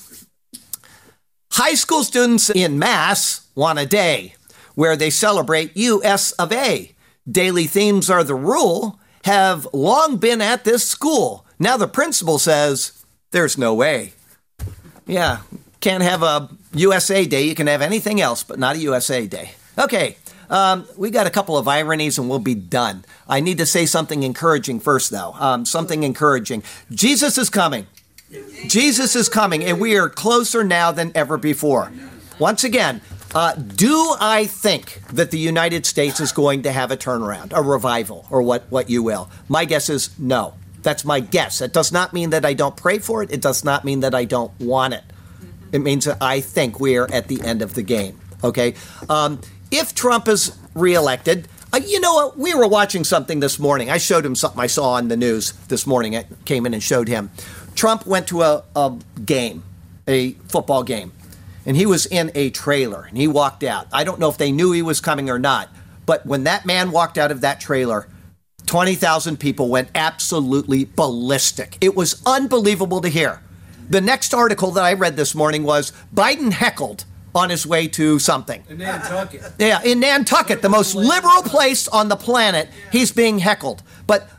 High 1.53 1.75
school 1.75 2.03
students 2.03 2.49
in 2.49 2.77
Mass 2.77 3.47
want 3.55 3.79
a 3.79 3.85
day 3.85 4.35
where 4.75 4.97
they 4.97 5.09
celebrate 5.09 5.77
US 5.77 6.33
of 6.33 6.51
A. 6.51 6.93
Daily 7.29 7.67
themes 7.67 8.09
are 8.09 8.23
the 8.23 8.35
rule, 8.35 8.99
have 9.23 9.65
long 9.71 10.17
been 10.17 10.41
at 10.41 10.65
this 10.65 10.85
school. 10.85 11.45
Now 11.57 11.77
the 11.77 11.87
principal 11.87 12.37
says, 12.37 13.05
there's 13.31 13.57
no 13.57 13.73
way. 13.73 14.11
Yeah, 15.07 15.39
can't 15.79 16.03
have 16.03 16.21
a 16.21 16.49
USA 16.73 17.25
Day. 17.25 17.43
You 17.43 17.55
can 17.55 17.67
have 17.67 17.81
anything 17.81 18.19
else, 18.19 18.43
but 18.43 18.59
not 18.59 18.75
a 18.75 18.79
USA 18.79 19.25
Day. 19.25 19.51
Okay, 19.79 20.17
um, 20.49 20.87
we 20.97 21.09
got 21.09 21.27
a 21.27 21.29
couple 21.29 21.57
of 21.57 21.67
ironies 21.67 22.17
and 22.17 22.29
we'll 22.29 22.39
be 22.39 22.55
done. 22.55 23.05
I 23.27 23.39
need 23.39 23.57
to 23.57 23.65
say 23.65 23.85
something 23.85 24.23
encouraging 24.23 24.79
first, 24.79 25.11
though. 25.11 25.33
Um, 25.33 25.65
something 25.65 26.03
encouraging. 26.03 26.63
Jesus 26.91 27.37
is 27.37 27.49
coming. 27.49 27.87
Jesus 28.67 29.15
is 29.15 29.29
coming, 29.29 29.63
and 29.63 29.79
we 29.79 29.97
are 29.97 30.09
closer 30.09 30.63
now 30.63 30.91
than 30.91 31.11
ever 31.15 31.37
before. 31.37 31.91
Once 32.39 32.63
again, 32.63 33.01
uh, 33.33 33.53
do 33.53 34.15
I 34.19 34.45
think 34.45 35.01
that 35.09 35.31
the 35.31 35.37
United 35.37 35.85
States 35.85 36.19
is 36.19 36.31
going 36.31 36.63
to 36.63 36.71
have 36.71 36.91
a 36.91 36.97
turnaround, 36.97 37.51
a 37.53 37.61
revival, 37.61 38.25
or 38.29 38.41
what, 38.41 38.63
what 38.69 38.89
you 38.89 39.03
will? 39.03 39.29
My 39.47 39.65
guess 39.65 39.89
is 39.89 40.17
no. 40.17 40.53
That's 40.81 41.03
my 41.03 41.19
guess. 41.19 41.61
It 41.61 41.73
does 41.73 41.91
not 41.91 42.13
mean 42.13 42.29
that 42.29 42.45
I 42.45 42.53
don't 42.53 42.77
pray 42.77 42.99
for 42.99 43.23
it. 43.23 43.31
It 43.31 43.41
does 43.41 43.63
not 43.63 43.83
mean 43.83 44.01
that 44.01 44.13
I 44.13 44.25
don't 44.25 44.51
want 44.59 44.93
it. 44.93 45.03
It 45.71 45.79
means 45.79 46.05
that 46.05 46.17
I 46.21 46.41
think 46.41 46.79
we 46.79 46.95
are 46.97 47.11
at 47.11 47.27
the 47.27 47.41
end 47.41 47.61
of 47.61 47.73
the 47.73 47.81
game. 47.81 48.19
Okay? 48.43 48.75
Um, 49.09 49.41
if 49.77 49.95
Trump 49.95 50.27
is 50.27 50.57
reelected, 50.73 51.47
uh, 51.73 51.79
you 51.85 51.99
know 51.99 52.13
what? 52.13 52.37
We 52.37 52.53
were 52.53 52.67
watching 52.67 53.03
something 53.03 53.39
this 53.39 53.59
morning. 53.59 53.89
I 53.89 53.97
showed 53.97 54.25
him 54.25 54.35
something 54.35 54.59
I 54.59 54.67
saw 54.67 54.93
on 54.93 55.07
the 55.07 55.17
news 55.17 55.51
this 55.67 55.85
morning. 55.85 56.15
I 56.15 56.25
came 56.45 56.65
in 56.65 56.73
and 56.73 56.81
showed 56.81 57.07
him. 57.07 57.31
Trump 57.75 58.05
went 58.05 58.27
to 58.27 58.43
a, 58.43 58.63
a 58.75 58.97
game, 59.25 59.63
a 60.07 60.31
football 60.47 60.83
game, 60.83 61.11
and 61.65 61.75
he 61.75 61.85
was 61.85 62.05
in 62.05 62.31
a 62.33 62.49
trailer 62.51 63.03
and 63.03 63.17
he 63.17 63.27
walked 63.27 63.63
out. 63.63 63.87
I 63.91 64.03
don't 64.03 64.19
know 64.19 64.29
if 64.29 64.37
they 64.37 64.51
knew 64.51 64.71
he 64.71 64.81
was 64.81 65.01
coming 65.01 65.29
or 65.29 65.39
not, 65.39 65.69
but 66.05 66.25
when 66.25 66.45
that 66.45 66.65
man 66.65 66.91
walked 66.91 67.17
out 67.17 67.31
of 67.31 67.41
that 67.41 67.59
trailer, 67.59 68.07
20,000 68.67 69.37
people 69.37 69.69
went 69.69 69.89
absolutely 69.93 70.85
ballistic. 70.85 71.77
It 71.81 71.95
was 71.95 72.21
unbelievable 72.25 73.01
to 73.01 73.09
hear. 73.09 73.41
The 73.89 74.01
next 74.01 74.33
article 74.33 74.71
that 74.71 74.83
I 74.83 74.93
read 74.93 75.17
this 75.17 75.35
morning 75.35 75.63
was 75.63 75.91
Biden 76.13 76.51
heckled 76.51 77.05
on 77.35 77.49
his 77.49 77.67
way 77.67 77.87
to 77.89 78.17
something. 78.17 78.63
In 78.69 78.77
Nantucket. 78.77 79.53
Yeah, 79.59 79.83
in 79.83 79.99
Nantucket, 79.99 80.61
the 80.61 80.69
most 80.69 80.95
liberal 80.95 81.43
place 81.43 81.87
on 81.87 82.07
the 82.07 82.15
planet, 82.15 82.69
he's 82.91 83.11
being 83.11 83.39
heckled. 83.39 83.83
But 84.07 84.29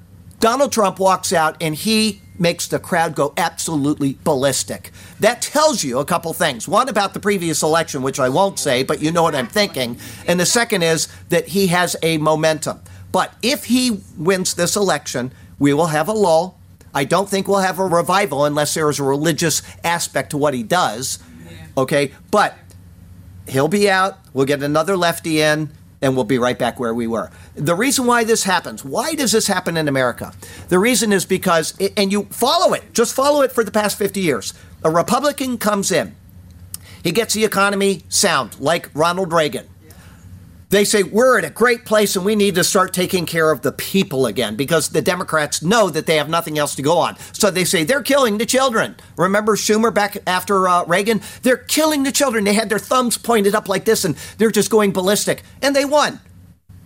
Donald 0.40 0.72
Trump 0.72 0.98
walks 0.98 1.32
out 1.32 1.56
and 1.60 1.74
he 1.74 2.22
makes 2.38 2.68
the 2.68 2.78
crowd 2.78 3.14
go 3.14 3.32
absolutely 3.36 4.18
ballistic. 4.24 4.90
That 5.20 5.42
tells 5.42 5.84
you 5.84 5.98
a 5.98 6.04
couple 6.04 6.32
things. 6.32 6.66
One 6.66 6.88
about 6.88 7.14
the 7.14 7.20
previous 7.20 7.62
election, 7.62 8.02
which 8.02 8.18
I 8.18 8.28
won't 8.28 8.58
say, 8.58 8.82
but 8.82 9.00
you 9.00 9.10
know 9.10 9.22
what 9.22 9.34
I'm 9.34 9.46
thinking. 9.46 9.98
And 10.26 10.40
the 10.40 10.46
second 10.46 10.82
is 10.82 11.08
that 11.28 11.48
he 11.48 11.68
has 11.68 11.96
a 12.02 12.18
momentum. 12.18 12.80
But 13.12 13.34
if 13.42 13.64
he 13.66 14.02
wins 14.16 14.54
this 14.54 14.76
election, 14.76 15.32
we 15.58 15.72
will 15.72 15.86
have 15.86 16.08
a 16.08 16.12
lull. 16.12 16.58
I 16.94 17.04
don't 17.04 17.28
think 17.28 17.46
we'll 17.46 17.58
have 17.58 17.78
a 17.78 17.86
revival 17.86 18.44
unless 18.44 18.74
there 18.74 18.88
is 18.88 18.98
a 18.98 19.04
religious 19.04 19.62
aspect 19.84 20.30
to 20.30 20.38
what 20.38 20.54
he 20.54 20.62
does. 20.62 21.18
Okay? 21.78 22.12
But 22.30 22.58
he'll 23.48 23.68
be 23.68 23.88
out. 23.88 24.18
We'll 24.32 24.46
get 24.46 24.62
another 24.62 24.96
lefty 24.96 25.40
in, 25.40 25.70
and 26.02 26.14
we'll 26.14 26.24
be 26.24 26.38
right 26.38 26.58
back 26.58 26.78
where 26.78 26.94
we 26.94 27.06
were. 27.06 27.30
The 27.54 27.74
reason 27.74 28.06
why 28.06 28.24
this 28.24 28.44
happens, 28.44 28.84
why 28.84 29.14
does 29.14 29.32
this 29.32 29.46
happen 29.46 29.76
in 29.76 29.88
America? 29.88 30.32
The 30.68 30.78
reason 30.78 31.12
is 31.12 31.24
because, 31.24 31.74
and 31.96 32.12
you 32.12 32.24
follow 32.24 32.72
it, 32.74 32.92
just 32.92 33.14
follow 33.14 33.42
it 33.42 33.52
for 33.52 33.64
the 33.64 33.70
past 33.70 33.98
50 33.98 34.20
years. 34.20 34.54
A 34.84 34.90
Republican 34.90 35.58
comes 35.58 35.90
in, 35.90 36.14
he 37.02 37.12
gets 37.12 37.34
the 37.34 37.44
economy 37.44 38.02
sound, 38.08 38.60
like 38.60 38.90
Ronald 38.94 39.32
Reagan. 39.32 39.66
They 40.68 40.84
say, 40.84 41.02
We're 41.02 41.38
at 41.38 41.44
a 41.44 41.50
great 41.50 41.84
place 41.84 42.16
and 42.16 42.24
we 42.24 42.34
need 42.34 42.56
to 42.56 42.64
start 42.64 42.92
taking 42.92 43.26
care 43.26 43.50
of 43.50 43.62
the 43.62 43.72
people 43.72 44.26
again 44.26 44.56
because 44.56 44.88
the 44.88 45.02
Democrats 45.02 45.62
know 45.62 45.90
that 45.90 46.06
they 46.06 46.16
have 46.16 46.28
nothing 46.28 46.58
else 46.58 46.74
to 46.76 46.82
go 46.82 46.98
on. 46.98 47.16
So 47.32 47.50
they 47.50 47.64
say, 47.64 47.84
They're 47.84 48.02
killing 48.02 48.38
the 48.38 48.46
children. 48.46 48.96
Remember 49.16 49.56
Schumer 49.56 49.94
back 49.94 50.16
after 50.26 50.68
uh, 50.68 50.84
Reagan? 50.84 51.20
They're 51.42 51.56
killing 51.56 52.02
the 52.02 52.12
children. 52.12 52.44
They 52.44 52.54
had 52.54 52.68
their 52.68 52.78
thumbs 52.78 53.16
pointed 53.16 53.54
up 53.54 53.68
like 53.68 53.84
this 53.84 54.04
and 54.04 54.16
they're 54.38 54.50
just 54.50 54.70
going 54.70 54.92
ballistic. 54.92 55.42
And 55.62 55.74
they 55.74 55.84
won. 55.84 56.20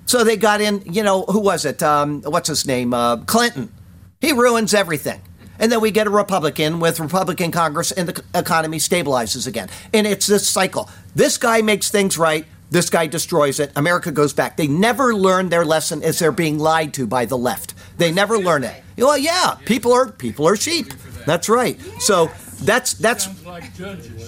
So 0.06 0.24
they 0.24 0.36
got 0.36 0.60
in, 0.60 0.82
you 0.92 1.02
know, 1.02 1.22
who 1.22 1.40
was 1.40 1.64
it? 1.64 1.82
Um, 1.82 2.22
what's 2.22 2.48
his 2.48 2.66
name? 2.66 2.92
Uh, 2.92 3.18
Clinton. 3.18 3.72
He 4.20 4.32
ruins 4.32 4.74
everything. 4.74 5.22
And 5.60 5.70
then 5.70 5.80
we 5.80 5.90
get 5.90 6.06
a 6.06 6.10
Republican 6.10 6.80
with 6.80 6.98
Republican 7.00 7.52
Congress 7.52 7.92
and 7.92 8.08
the 8.08 8.24
economy 8.34 8.78
stabilizes 8.78 9.46
again. 9.46 9.68
And 9.92 10.06
it's 10.06 10.26
this 10.26 10.48
cycle. 10.48 10.88
This 11.14 11.38
guy 11.38 11.62
makes 11.62 11.90
things 11.90 12.18
right. 12.18 12.46
This 12.70 12.88
guy 12.88 13.08
destroys 13.08 13.58
it. 13.58 13.72
America 13.74 14.12
goes 14.12 14.32
back. 14.32 14.56
They 14.56 14.68
never 14.68 15.14
learn 15.14 15.48
their 15.48 15.64
lesson 15.64 16.02
as 16.04 16.20
they're 16.20 16.30
being 16.30 16.58
lied 16.58 16.94
to 16.94 17.06
by 17.06 17.24
the 17.24 17.36
left. 17.36 17.74
They 17.98 18.12
never 18.12 18.38
learn 18.38 18.62
it. 18.62 18.82
Well, 18.96 19.18
yeah, 19.18 19.56
people 19.64 19.92
are 19.92 20.10
people 20.10 20.46
are 20.46 20.56
sheep. 20.56 20.92
That's 21.26 21.48
right. 21.48 21.80
So 22.00 22.30
that's 22.62 22.94
that's 22.94 23.44
like 23.44 23.64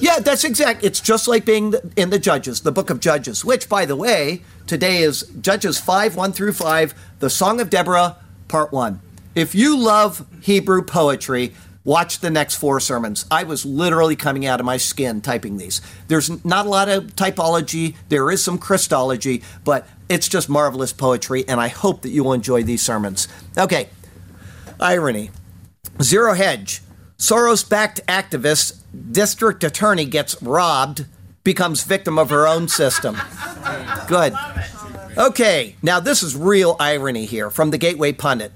yeah, 0.00 0.18
that's 0.18 0.44
exact. 0.44 0.82
It's 0.82 1.00
just 1.00 1.28
like 1.28 1.44
being 1.44 1.74
in 1.96 2.10
the 2.10 2.18
Judges, 2.18 2.62
the 2.62 2.72
book 2.72 2.90
of 2.90 2.98
Judges, 2.98 3.44
which, 3.44 3.68
by 3.68 3.84
the 3.84 3.96
way, 3.96 4.42
today 4.66 4.98
is 5.02 5.22
Judges 5.40 5.78
5 5.78 6.16
1 6.16 6.32
through 6.32 6.52
5, 6.54 6.94
the 7.20 7.30
Song 7.30 7.60
of 7.60 7.70
Deborah, 7.70 8.16
part 8.48 8.72
1. 8.72 9.00
If 9.34 9.54
you 9.54 9.78
love 9.78 10.26
Hebrew 10.40 10.82
poetry, 10.82 11.54
watch 11.84 12.20
the 12.20 12.30
next 12.30 12.56
four 12.56 12.80
sermons. 12.80 13.26
I 13.30 13.44
was 13.44 13.64
literally 13.64 14.16
coming 14.16 14.46
out 14.46 14.60
of 14.60 14.66
my 14.66 14.76
skin 14.76 15.20
typing 15.20 15.56
these. 15.56 15.80
There's 16.08 16.44
not 16.44 16.66
a 16.66 16.68
lot 16.68 16.88
of 16.88 17.16
typology, 17.16 17.96
there 18.08 18.30
is 18.30 18.42
some 18.42 18.58
Christology, 18.58 19.42
but 19.64 19.86
it's 20.08 20.28
just 20.28 20.48
marvelous 20.48 20.92
poetry, 20.92 21.44
and 21.48 21.60
I 21.60 21.68
hope 21.68 22.02
that 22.02 22.10
you 22.10 22.24
will 22.24 22.32
enjoy 22.32 22.62
these 22.62 22.82
sermons. 22.82 23.28
Okay, 23.56 23.88
irony. 24.78 25.30
Zero 26.00 26.34
Hedge. 26.34 26.82
Soros 27.18 27.68
backed 27.68 28.04
activist, 28.06 28.80
district 29.12 29.62
attorney 29.62 30.04
gets 30.04 30.40
robbed, 30.42 31.06
becomes 31.44 31.84
victim 31.84 32.18
of 32.18 32.30
her 32.30 32.48
own 32.48 32.68
system. 32.68 33.16
Good. 34.08 34.34
Okay, 35.16 35.76
now 35.82 36.00
this 36.00 36.22
is 36.22 36.34
real 36.34 36.76
irony 36.80 37.26
here 37.26 37.50
from 37.50 37.70
the 37.70 37.78
Gateway 37.78 38.12
Pundit. 38.12 38.52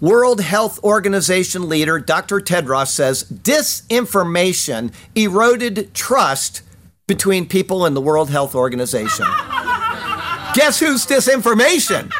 World 0.00 0.40
Health 0.40 0.82
Organization 0.84 1.68
leader 1.68 1.98
Dr. 1.98 2.38
Tedros 2.40 2.86
says 2.86 3.24
disinformation 3.24 4.92
eroded 5.16 5.92
trust 5.92 6.62
between 7.08 7.48
people 7.48 7.84
in 7.84 7.94
the 7.94 8.00
World 8.00 8.30
Health 8.30 8.54
Organization. 8.54 9.26
Guess 10.54 10.78
who's 10.78 11.04
disinformation? 11.04 12.12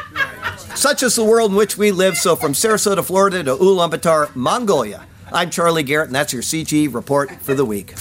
Such 0.75 1.03
is 1.03 1.15
the 1.15 1.23
world 1.23 1.51
in 1.51 1.57
which 1.57 1.77
we 1.77 1.91
live. 1.91 2.17
So, 2.17 2.35
from 2.35 2.51
Sarasota, 2.51 3.03
Florida 3.03 3.43
to 3.43 3.55
Ulaanbaatar, 3.55 4.35
Mongolia, 4.35 5.05
I'm 5.31 5.49
Charlie 5.49 5.83
Garrett, 5.83 6.07
and 6.07 6.15
that's 6.15 6.33
your 6.33 6.41
CG 6.41 6.93
report 6.93 7.31
for 7.41 7.53
the 7.53 7.65
week. 7.65 7.93